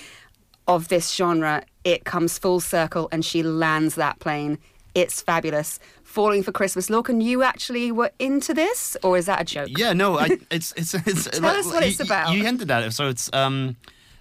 [0.68, 1.62] of this genre.
[1.84, 4.58] It comes full circle and she lands that plane.
[4.94, 5.78] It's fabulous.
[6.02, 6.88] Falling for Christmas.
[6.88, 9.68] Lorcan, you actually were into this, or is that a joke?
[9.76, 11.24] Yeah, no, I, it's it's it's.
[11.30, 12.32] Tell us what it's about.
[12.32, 13.76] You hinted at it, so it's um.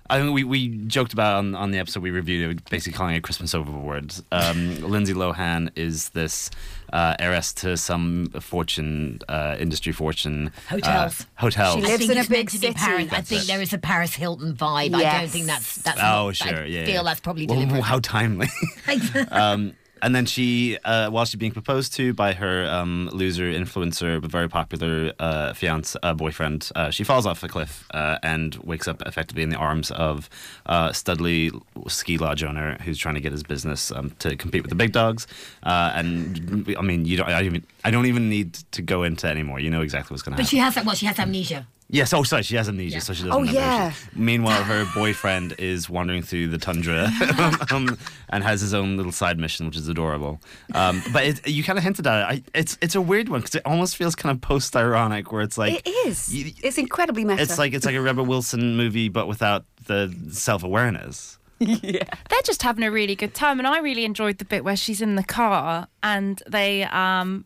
[0.09, 3.15] I think we, we joked about on, on the episode we reviewed it, basically calling
[3.15, 4.13] it Christmas overboard.
[4.31, 6.51] Um, Lindsay Lohan is this
[6.93, 10.51] uh, heiress to some fortune, uh, industry fortune.
[10.69, 11.21] Hotels.
[11.21, 11.83] Uh, hotels.
[11.83, 13.11] I think it's meant to be Paris.
[13.11, 13.47] I think it.
[13.47, 14.93] there is a Paris Hilton vibe.
[14.93, 15.99] I don't think that's that's.
[15.99, 16.85] oh, not, sure, I yeah.
[16.85, 17.03] feel yeah.
[17.03, 17.81] that's probably Well, deliberate.
[17.83, 18.47] how timely.
[19.31, 19.73] um,
[20.05, 24.29] and then she, uh, while she's being proposed to by her um, loser influencer but
[24.29, 28.87] very popular uh, fiance uh, boyfriend, uh, she falls off a cliff uh, and wakes
[28.87, 30.29] up effectively in the arms of
[30.67, 31.51] uh, Studley
[31.87, 34.91] ski lodge owner who's trying to get his business um, to compete with the big
[34.91, 35.25] dogs.
[35.63, 37.27] Uh, and I mean, you don't.
[37.27, 39.59] I, don't even, I don't even need to go into anymore.
[39.59, 40.45] You know exactly what's going to happen.
[40.45, 40.85] But she has that.
[40.85, 41.65] Well, she has amnesia.
[41.87, 42.13] Yes.
[42.13, 42.41] Oh, sorry.
[42.43, 43.31] She has amnesia, so she doesn't.
[43.33, 43.59] Oh, remember.
[43.59, 43.91] yeah.
[43.91, 47.11] She- meanwhile, her boyfriend is wandering through the tundra
[47.71, 47.97] um,
[48.29, 50.41] and has his own little side mission, which is adorable.
[50.73, 52.43] Um, but it, you kind of hinted at it.
[52.55, 55.57] I, it's it's a weird one because it almost feels kind of post-ironic, where it's
[55.57, 56.29] like it is.
[56.33, 57.41] it's incredibly meta.
[57.41, 61.39] it's like it's like a Rebel Wilson movie, but without the self-awareness.
[61.59, 62.03] Yeah.
[62.29, 65.01] They're just having a really good time, and I really enjoyed the bit where she's
[65.01, 67.45] in the car and they um,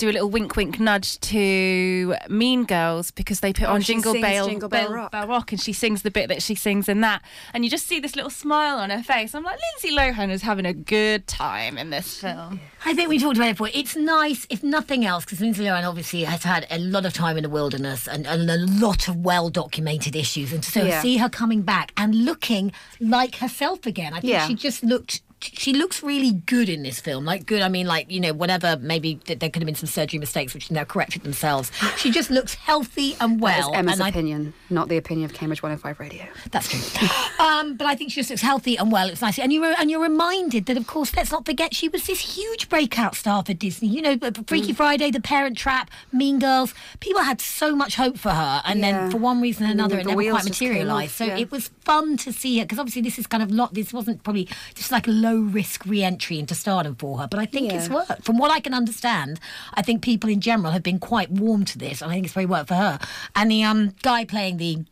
[0.00, 4.14] do a little wink, wink, nudge to Mean Girls because they put Oh, on Jingle
[4.20, 5.12] Bell, Jingle Bell Rock.
[5.12, 7.22] Bell Rock, and she sings the bit that she sings in that,
[7.52, 9.34] and you just see this little smile on her face.
[9.34, 12.60] I'm like, Lindsay Lohan is having a good time in this film.
[12.84, 13.68] I think we talked about it before.
[13.74, 17.36] It's nice, if nothing else, because Lindsay Lohan obviously has had a lot of time
[17.36, 20.52] in the wilderness and, and a lot of well documented issues.
[20.52, 21.02] And so Yeah.
[21.02, 24.14] see her coming back and looking like herself again.
[24.14, 24.48] I think Yeah.
[24.48, 25.20] she just looked.
[25.42, 27.24] She looks really good in this film.
[27.24, 28.76] Like good, I mean, like you know, whatever.
[28.80, 31.72] Maybe th- there could have been some surgery mistakes, which now corrected themselves.
[31.96, 33.70] She just looks healthy and well.
[33.70, 36.26] that is Emma's and I- opinion, not the opinion of Cambridge 105 Radio.
[36.50, 37.08] That's true.
[37.38, 39.08] um, but I think she just looks healthy and well.
[39.08, 42.06] It's nice, and you're and you're reminded that, of course, let's not forget she was
[42.06, 43.88] this huge breakout star for Disney.
[43.88, 44.46] You know, Mm.
[44.46, 46.74] Freaky Friday, The Parent Trap, Mean Girls.
[47.00, 48.92] People had so much hope for her, and Yeah.
[49.02, 51.14] then for one reason or Mm, another, the it never quite materialised.
[51.14, 51.38] So yeah.
[51.38, 53.72] it was fun to see her because obviously this is kind of lot.
[53.74, 57.46] This wasn't probably just like a low risk re-entry into stardom for her, but I
[57.46, 58.24] think it's worked.
[58.24, 59.40] From what I can understand,
[59.74, 62.34] I think people in general have been quite warm to this, and I think it's
[62.34, 62.98] very worked for her.
[63.34, 64.84] And the um, guy playing the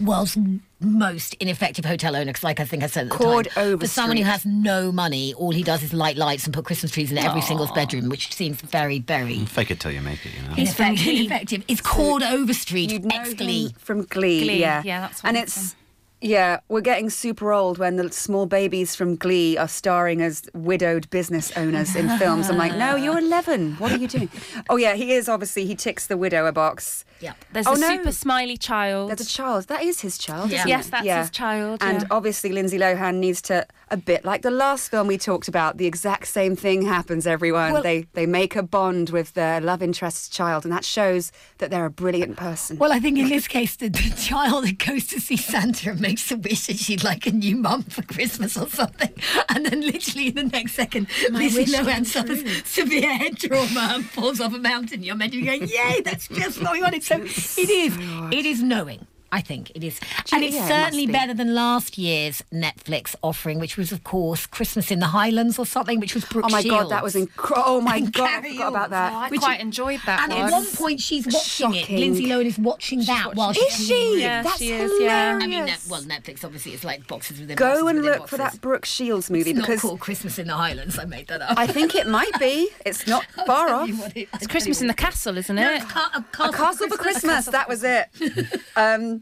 [0.00, 0.38] world's
[0.80, 3.86] most ineffective hotel owner because like I think I said at the Cord time, for
[3.86, 7.12] someone who has no money all he does is light lights and put Christmas trees
[7.12, 10.32] in every single's bedroom which seems very very Fake it till you make it.
[10.34, 10.54] You know.
[10.56, 11.64] ineffective, ineffective.
[11.68, 15.36] it's Chord Overstreet You'd know ex-Glee him from Glee, Glee, yeah, yeah, that's what and
[15.36, 15.76] it's it's.
[16.24, 21.10] Yeah, we're getting super old when the small babies from Glee are starring as widowed
[21.10, 22.48] business owners in films.
[22.48, 23.72] I'm like, no, you're 11.
[23.72, 24.30] What are you doing?
[24.70, 27.04] Oh yeah, he is obviously he ticks the widower box.
[27.22, 27.36] Yep.
[27.52, 27.88] There's Oh, a no.
[27.88, 29.10] super smiley child.
[29.10, 29.68] There's a child.
[29.68, 30.50] That is his child.
[30.50, 30.58] Yeah.
[30.58, 30.90] isn't Yes, it?
[30.90, 32.06] that's his child, And yeah.
[32.10, 35.76] obviously, Lindsay Lohan needs to a bit like the last film we talked about.
[35.76, 37.26] The exact same thing happens.
[37.26, 41.30] Everyone Well- they they make a bond with their love interest's child, and that shows
[41.58, 42.76] that they're a brilliant person.
[42.78, 46.00] well I think in this case the, the child that goes to see Santa and
[46.00, 49.12] makes a wish that she'd like a new mum for Christmas or something
[49.48, 52.52] and then literally in the next second My Lizzie wish Lohan suffers true.
[52.64, 56.28] severe head trauma and falls off a mountain you're meant to be going yay that's
[56.28, 57.96] just what we wanted so it is
[58.32, 59.98] it is knowing I think it is.
[60.30, 61.12] And it's yeah, it certainly be.
[61.12, 65.64] better than last year's Netflix offering, which was, of course, Christmas in the Highlands or
[65.64, 66.82] something, which was Brooke oh my Shields.
[66.82, 67.62] god, that was incredible!
[67.66, 69.30] Oh my And god, I forgot about Oh, I that.
[69.30, 70.42] Which- quite enjoyed that And one.
[70.44, 71.88] at one point, she's watching it.
[71.90, 74.20] Lindsay Lohan is watching that while she's Is she?
[74.20, 75.38] Yeah, That's she is, yeah.
[75.40, 75.88] I mean, hilarious.
[75.88, 78.60] Well, Netflix obviously is like boxes within Go boxes Go and within look for that
[78.60, 80.98] Brooke Shields movie It's not because called Christmas in the Highlands.
[80.98, 81.58] I made that up.
[81.58, 82.68] I think it might be.
[82.84, 83.88] It's not far off.
[84.14, 85.80] It's Christmas in the castle, isn't No, it?
[85.88, 87.46] ca- a A castle, Castle for Christmas.
[87.46, 88.08] That was it.
[88.76, 89.21] um,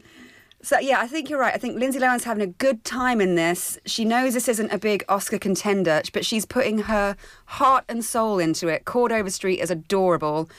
[0.63, 1.53] so yeah, I think you're right.
[1.53, 3.79] I think Lindsay Lohan's having a good time in this.
[3.85, 8.39] She knows this isn't a big Oscar contender, but she's putting her heart and soul
[8.39, 8.85] into it.
[8.85, 10.49] Cord Street is adorable.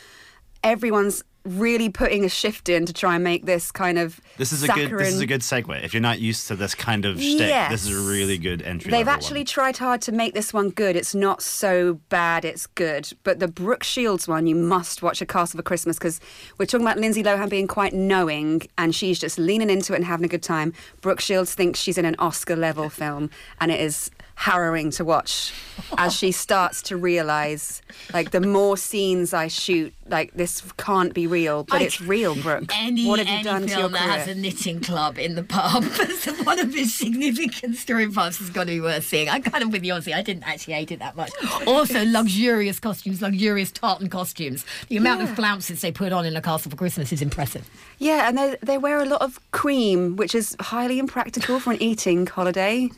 [0.64, 4.62] Everyone's really putting a shift in to try and make this kind of This is
[4.62, 4.90] a good.
[4.90, 5.82] This is a good segue.
[5.82, 8.90] If you're not used to this kind of shtick, this is a really good entry.
[8.90, 9.46] They've actually one.
[9.46, 10.96] tried hard to make this one good.
[10.96, 13.12] It's not so bad, it's good.
[13.24, 16.20] But the Brooke Shields one, you must watch A Castle for Christmas because
[16.58, 20.04] we're talking about Lindsay Lohan being quite knowing and she's just leaning into it and
[20.04, 20.72] having a good time.
[21.00, 23.30] Brooke Shields thinks she's in an Oscar level film
[23.60, 25.52] and it is harrowing to watch
[25.98, 27.80] as she starts to realize
[28.12, 32.34] like the more scenes I shoot, like this can't be real, but I- it's real,
[32.34, 32.72] Brooke.
[32.76, 35.42] Any, what have you any done to your that has a knitting club in the
[35.42, 35.84] pub,
[36.18, 39.28] so one of its significant story parts has got to be worth seeing.
[39.28, 40.14] I'm kind of with you, Ozzy.
[40.14, 41.30] I didn't actually hate it that much.
[41.66, 44.64] Also, luxurious costumes, luxurious tartan costumes.
[44.88, 47.68] The amount of flounces they put on in a castle for Christmas is impressive.
[47.98, 51.82] Yeah, and they they wear a lot of cream, which is highly impractical for an
[51.82, 52.90] eating holiday.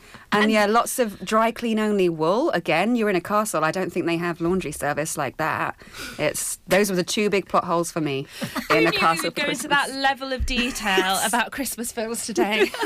[0.42, 2.50] And, yeah, lots of dry clean only wool.
[2.50, 3.64] Again, you're in a castle.
[3.64, 5.76] I don't think they have laundry service like that.
[6.18, 8.26] It's those were the two big plot holes for me
[8.70, 9.30] in a castle.
[9.34, 12.70] we go into that level of detail about Christmas films today?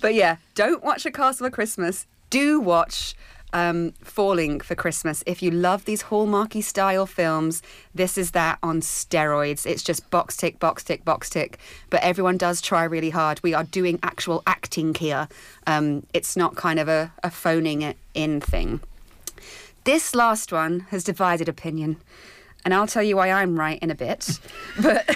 [0.00, 2.06] But yeah, don't watch A Castle for Christmas.
[2.30, 3.14] Do watch
[3.52, 5.22] um, Falling for Christmas.
[5.26, 7.62] If you love these Hallmarky style films,
[7.94, 9.66] this is that on steroids.
[9.66, 11.58] It's just box tick, box tick, box tick.
[11.90, 13.42] But everyone does try really hard.
[13.42, 15.28] We are doing actual acting here.
[15.66, 18.80] Um, it's not kind of a, a phoning it in thing.
[19.84, 21.96] This last one has divided opinion.
[22.64, 24.38] And I'll tell you why I'm right in a bit.
[24.80, 25.08] But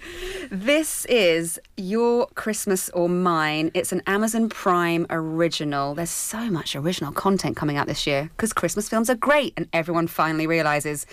[0.50, 3.70] this is Your Christmas or Mine.
[3.72, 5.94] It's an Amazon Prime original.
[5.94, 9.68] There's so much original content coming out this year because Christmas films are great and
[9.72, 11.06] everyone finally realizes.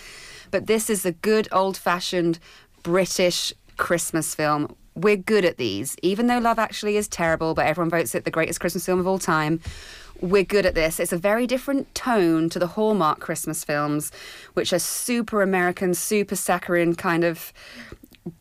[0.52, 2.40] But this is a good old fashioned
[2.84, 4.76] British Christmas film.
[4.96, 5.96] We're good at these.
[6.02, 9.08] Even though Love Actually is terrible, but everyone votes it the greatest Christmas film of
[9.08, 9.62] all time,
[10.22, 11.00] we're good at this.
[11.00, 14.12] It's a very different tone to the Hallmark Christmas films,
[14.54, 17.54] which are super American, super saccharine, kind of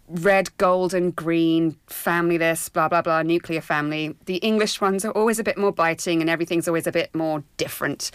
[0.08, 4.14] red, gold, and green, family this, blah, blah, blah, nuclear family.
[4.26, 7.42] The English ones are always a bit more biting and everything's always a bit more
[7.56, 8.10] different.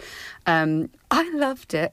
[0.46, 1.92] Um, I loved it.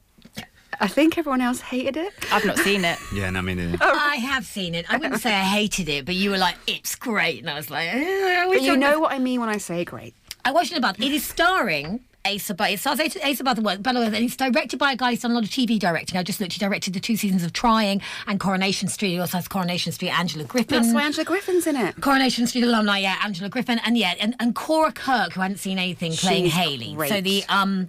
[0.82, 2.12] I think everyone else hated it.
[2.32, 2.98] I've not seen it.
[3.12, 3.76] Yeah, no, me neither.
[3.82, 4.86] I have seen it.
[4.88, 7.40] I wouldn't say I hated it, but you were like, it's great.
[7.40, 9.84] And I was like, eh, I But you know what I mean when I say
[9.84, 10.14] great.
[10.44, 10.98] I watched it about.
[10.98, 14.96] It is starring Asa But It stars Asa, Butterworth, Butterworth, and it's directed by a
[14.96, 16.18] guy who's done a lot of TV directing.
[16.18, 16.52] I just looked.
[16.52, 19.12] He directed the two seasons of Trying and Coronation Street.
[19.12, 20.10] He also has Coronation Street.
[20.10, 20.82] Angela Griffin.
[20.82, 22.00] That's why Angela Griffin's in it.
[22.00, 25.78] Coronation Street alumni, yeah, Angela Griffin, and yeah, and, and Cora Kirk, who hadn't seen
[25.78, 26.94] anything, playing She's Haley.
[26.94, 27.08] great.
[27.08, 27.88] So the um,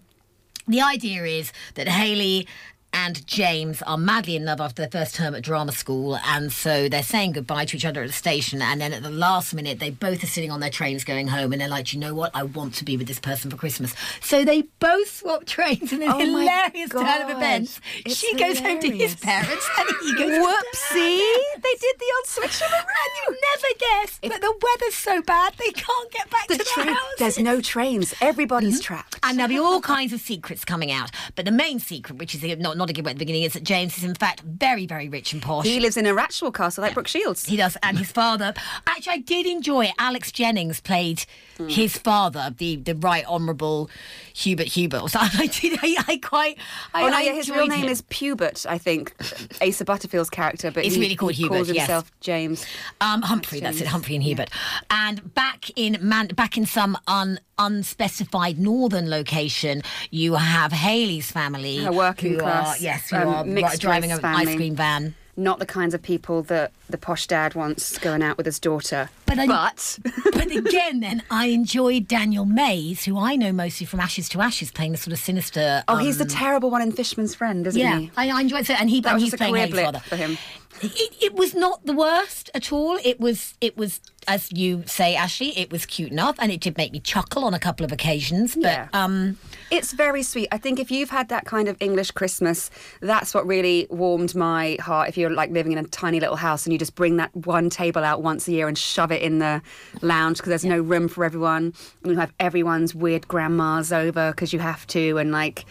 [0.67, 2.47] the idea is that Haley
[2.93, 6.89] and James are madly in love after their first term at drama school, and so
[6.89, 8.61] they're saying goodbye to each other at the station.
[8.61, 11.51] And then at the last minute, they both are sitting on their trains going home,
[11.51, 12.31] and they're like, you know what?
[12.33, 16.01] I want to be with this person for Christmas." So they both swap trains in
[16.01, 17.79] an Oh hilarious turn of events.
[18.05, 20.31] It's she goes home to his parents, and he goes.
[20.31, 21.19] Whoopsie!
[21.61, 25.71] They did the old switch And you never guess, but the weather's so bad they
[25.71, 26.85] can't get back The to train.
[26.87, 27.13] their house.
[27.19, 28.13] There's no trains.
[28.21, 28.81] Everybody's mm-hmm.
[28.81, 29.19] trapped.
[29.23, 31.11] And there'll be all kinds of secrets coming out.
[31.35, 33.63] But the main secret, which is not, not a giveaway at the beginning, is that
[33.63, 35.65] James is in fact very, very rich and posh.
[35.65, 37.45] He lives in a actual castle like Brooke Shields.
[37.45, 38.53] He does, and his father.
[38.87, 39.91] Actually, I did enjoy.
[39.99, 41.25] Alex Jennings played
[41.69, 43.89] his father, the the right honourable
[44.33, 45.09] Hubert Hubert.
[45.09, 45.79] So I did.
[45.81, 46.57] I, I quite.
[46.93, 47.89] I, oh no, yeah, his real name him.
[47.89, 49.13] is Pubert, I think.
[49.61, 51.77] Asa Butterfield's character, but It's he, really called he Hubert, calls yes.
[51.87, 52.65] himself James.
[52.99, 54.49] Um, Humphrey, that's it, Humphrey and Hubert.
[54.89, 61.85] And back in Man- back in some un- unspecified northern location, you have Haley's family,
[61.85, 65.15] A working who class, are, yes, who um, are driving an ice cream van.
[65.37, 69.09] Not the kinds of people that the posh dad wants going out with his daughter.
[69.25, 69.99] But, I, But
[70.33, 74.71] but again, then I enjoyed Daniel Mays, who I know mostly from Ashes to Ashes,
[74.71, 75.83] playing the sort of sinister.
[75.87, 78.11] oh, he's the um, terrible one in Fisherman's Friend, isn't yeah, he?
[78.17, 79.99] I, I enjoyed it, and he That and was he's a playing career blip father.
[79.99, 80.37] for him.
[80.83, 82.97] It, it was not the worst at all.
[83.03, 86.75] It was, it was, as you say, Ashley, it was cute enough, and it did
[86.77, 88.55] make me chuckle on a couple of occasions.
[88.55, 88.87] But Yeah.
[88.93, 89.37] um,
[89.71, 90.49] It's very sweet.
[90.51, 92.69] I think if you've had that kind of English Christmas,
[92.99, 95.07] that's what really warmed my heart.
[95.07, 97.69] If you're like living in a tiny little house and you just bring that one
[97.69, 99.61] table out once a year and shove it in the
[100.01, 104.51] lounge because there's no room for everyone, and you have everyone's weird grandmas over because
[104.51, 105.63] you have to, and like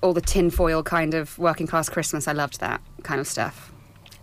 [0.00, 2.26] all the tinfoil kind of working class Christmas.
[2.26, 3.73] I loved that kind of stuff.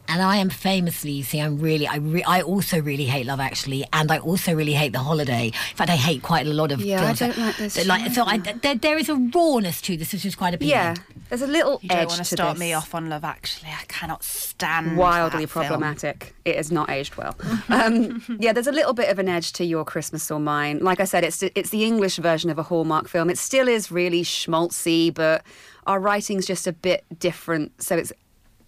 [0.07, 3.39] And I am famously, you see, I'm really, I, re- I also really hate Love
[3.39, 5.47] Actually, and I also really hate The Holiday.
[5.47, 6.81] In fact, I hate quite a lot of.
[6.81, 9.97] Yeah, I don't like this They're Like, so I, there, there is a rawness to
[9.97, 10.71] this, which is quite appealing.
[10.71, 10.95] Yeah,
[11.29, 12.59] there's a little You don't want to to start this.
[12.59, 13.71] me off on Love Actually.
[13.71, 15.65] I cannot stand wildly that film.
[15.67, 16.33] problematic.
[16.45, 17.35] It has not aged well.
[17.69, 20.79] um, yeah, there's a little bit of an edge to your Christmas or mine.
[20.79, 23.29] Like I said, it's it's the English version of a Hallmark film.
[23.29, 25.43] It still is really schmaltzy, but
[25.87, 27.81] our writing's just a bit different.
[27.81, 28.13] So it's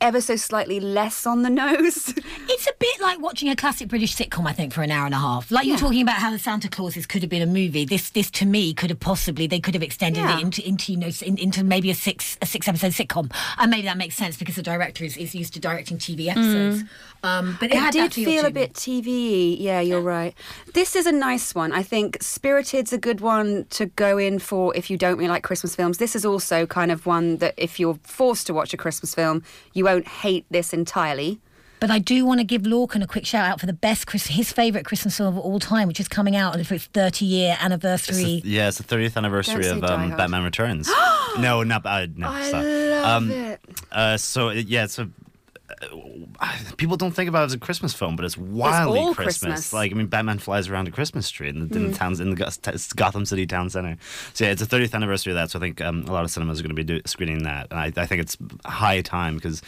[0.04, 2.14] ever so slightly less on the nose.
[2.46, 5.16] It's a bit like watching a classic British sitcom, I think, for an hour and
[5.16, 5.50] a half.
[5.50, 7.84] Like you're talking about how the Santa Clauses could have been a movie.
[7.86, 10.38] This, this to me, could have possibly they could have extended Yeah.
[10.38, 13.72] it into, into you know, in, into maybe a six a six episode sitcom, and
[13.72, 16.84] maybe that makes sense because the director is, is used to directing TV episodes.
[17.24, 19.58] Um, but it, it did feel, feel a bit TV.
[19.60, 20.36] Yeah, you're right.
[20.74, 21.72] This is a nice one.
[21.72, 25.44] I think Spirited's a good one to go in for if you don't really like
[25.44, 25.98] Christmas films.
[25.98, 29.44] This is also kind of one that if you're forced to watch a Christmas film,
[29.74, 31.40] you won't hate this entirely.
[31.80, 34.28] But I do want to give Lorcan a quick shout out for the best Chris,
[34.28, 37.58] his favourite Christmas film of all time, which is coming out for its 30 year
[37.60, 38.42] anniversary.
[38.46, 40.90] Yeah, it's the 30th anniversary of um, Batman Returns.
[41.40, 42.30] no, not uh, no.
[42.30, 42.64] I stop.
[42.64, 43.60] love um, it.
[43.92, 45.10] Uh, so yeah, it's a.
[45.70, 49.40] uh, People don't think about it as a Christmas film, but it's wildly all Christmas.
[49.40, 49.74] Christmas.
[49.74, 51.92] Like I mean, Batman flies around a Christmas tree in the, in Mm.
[51.92, 53.98] the towns in the Gotham City town center.
[54.34, 55.52] So yeah, it's the 30th anniversary of that.
[55.52, 57.68] So I think um, a lot of cinemas are going to be do- screening that,
[57.72, 59.62] and I, I think it's high time because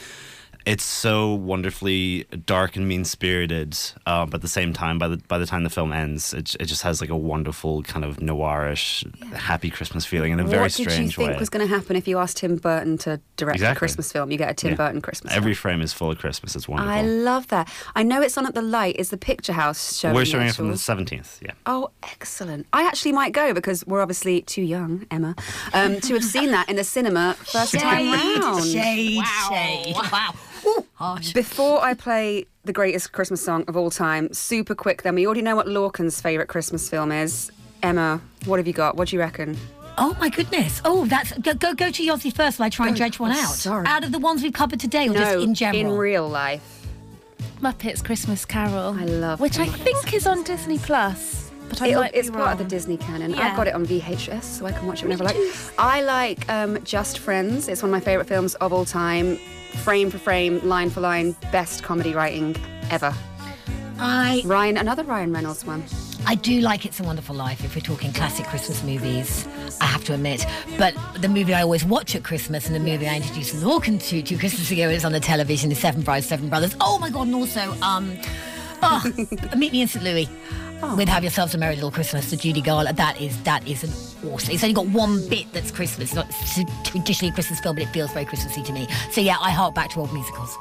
[0.65, 5.17] it's so wonderfully dark and mean spirited, uh, but at the same time, by the
[5.27, 8.17] by the time the film ends, it, it just has like a wonderful kind of
[8.17, 10.93] noirish, happy Christmas feeling in a very strange way.
[10.95, 11.39] what did you think way.
[11.39, 14.31] was going to happen if you asked Tim Burton to direct a Christmas film?
[14.31, 14.77] You get a Tim Yeah.
[14.77, 15.61] Burton Christmas Every film.
[15.61, 16.55] frame is full of Christmas.
[16.55, 16.91] It's wonderful.
[16.91, 17.71] I love that.
[17.95, 18.95] I know it's on at the light.
[18.97, 21.41] Is the Picture House showing We're showing it from the 17th.
[21.43, 21.51] Yeah.
[21.65, 22.65] Oh, excellent.
[22.73, 25.35] I actually might go because we're obviously too young, Emma,
[25.73, 28.63] um, to have seen that in the cinema first time round.
[28.65, 29.93] shade, shade.
[29.95, 30.33] Wow.
[30.65, 31.33] Ooh, harsh.
[31.33, 35.41] Before I play the greatest Christmas song of all time, super quick then, we already
[35.41, 37.51] know what Lorcan's favourite Christmas film is.
[37.83, 38.95] Emma, what have you got?
[38.95, 39.57] What do you reckon?
[39.97, 40.81] Oh my goodness!
[40.83, 42.59] Oh, that's go go, go to Yossi first.
[42.59, 43.53] While I try and Go- dredge one oh, out.
[43.53, 43.85] sorry.
[43.87, 45.93] Out of the ones we've covered today, or no, just in general?
[45.93, 46.85] In real life.
[47.61, 48.93] Muppets Christmas Carol.
[48.99, 51.44] I love Which I Muppets think is on Disney Plus.
[51.69, 52.65] But I be it's part of the.
[52.65, 53.31] Disney canon.
[53.31, 53.49] Yeah.
[53.49, 55.37] I've got it on VHS, so I can watch it whenever I like.
[55.77, 57.67] I like um, Just Friends.
[57.67, 59.37] It's one of my favourite films of all time.
[59.83, 62.55] Frame for frame, line for line, best comedy writing
[62.89, 63.13] ever.
[63.99, 65.83] I Ryan, another Ryan Reynolds one.
[66.27, 69.47] I do like It's a Wonderful Life if we're talking classic Christmas movies,
[69.79, 70.45] I have to admit.
[70.77, 74.23] But the movie I always watch at Christmas and the movie I introduced Lorcan to
[74.23, 76.75] two Christmas ago is on the television is Seven Brides, Seven Brothers.
[76.81, 78.17] Oh my God, and also, um,
[78.81, 79.03] oh,
[79.55, 80.03] Meet Me in St.
[80.03, 80.27] Louis.
[80.81, 80.95] Oh.
[80.95, 82.97] With Have Yourselves a Merry Little Christmas, the Judy Garland.
[82.97, 84.53] That is that is an awesome.
[84.53, 86.13] It's only got one bit that's Christmas.
[86.13, 88.87] It's not traditionally a Christmas film, but it feels very Christmassy to me.
[89.11, 90.55] So yeah, I hark back to old musicals.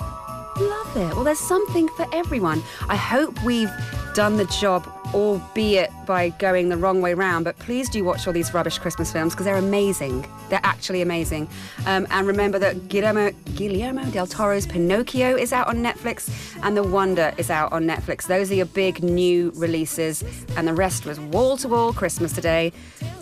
[0.60, 1.14] Love it.
[1.14, 2.62] Well, there's something for everyone.
[2.88, 3.70] I hope we've
[4.14, 7.44] done the job, albeit by going the wrong way round.
[7.44, 10.24] But please do watch all these rubbish Christmas films because they're amazing.
[10.50, 11.48] They're actually amazing.
[11.86, 16.30] Um, and remember that Guillermo, Guillermo del Toro's Pinocchio is out on Netflix
[16.62, 18.28] and The Wonder is out on Netflix.
[18.28, 20.22] Those are your big new releases.
[20.56, 22.72] And the rest was wall to wall Christmas today.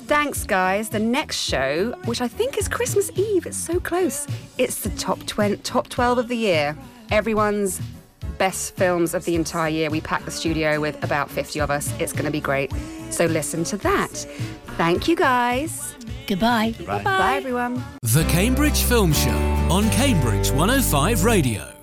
[0.06, 0.90] Thanks, guys.
[0.90, 4.26] The next show, which I think is Christmas Eve, it's so close.
[4.58, 6.76] It's the top 20, top 12 of the year.
[7.12, 7.78] Everyone's
[8.38, 9.90] best films of the entire year.
[9.90, 11.92] We pack the studio with about 50 of us.
[12.00, 12.72] It's going to be great.
[13.10, 14.12] So listen to that.
[14.78, 15.94] Thank you, guys.
[16.26, 16.74] Goodbye.
[16.78, 17.02] Goodbye.
[17.02, 17.84] Bye, everyone.
[18.00, 19.36] The Cambridge Film Show
[19.70, 21.81] on Cambridge 105 Radio.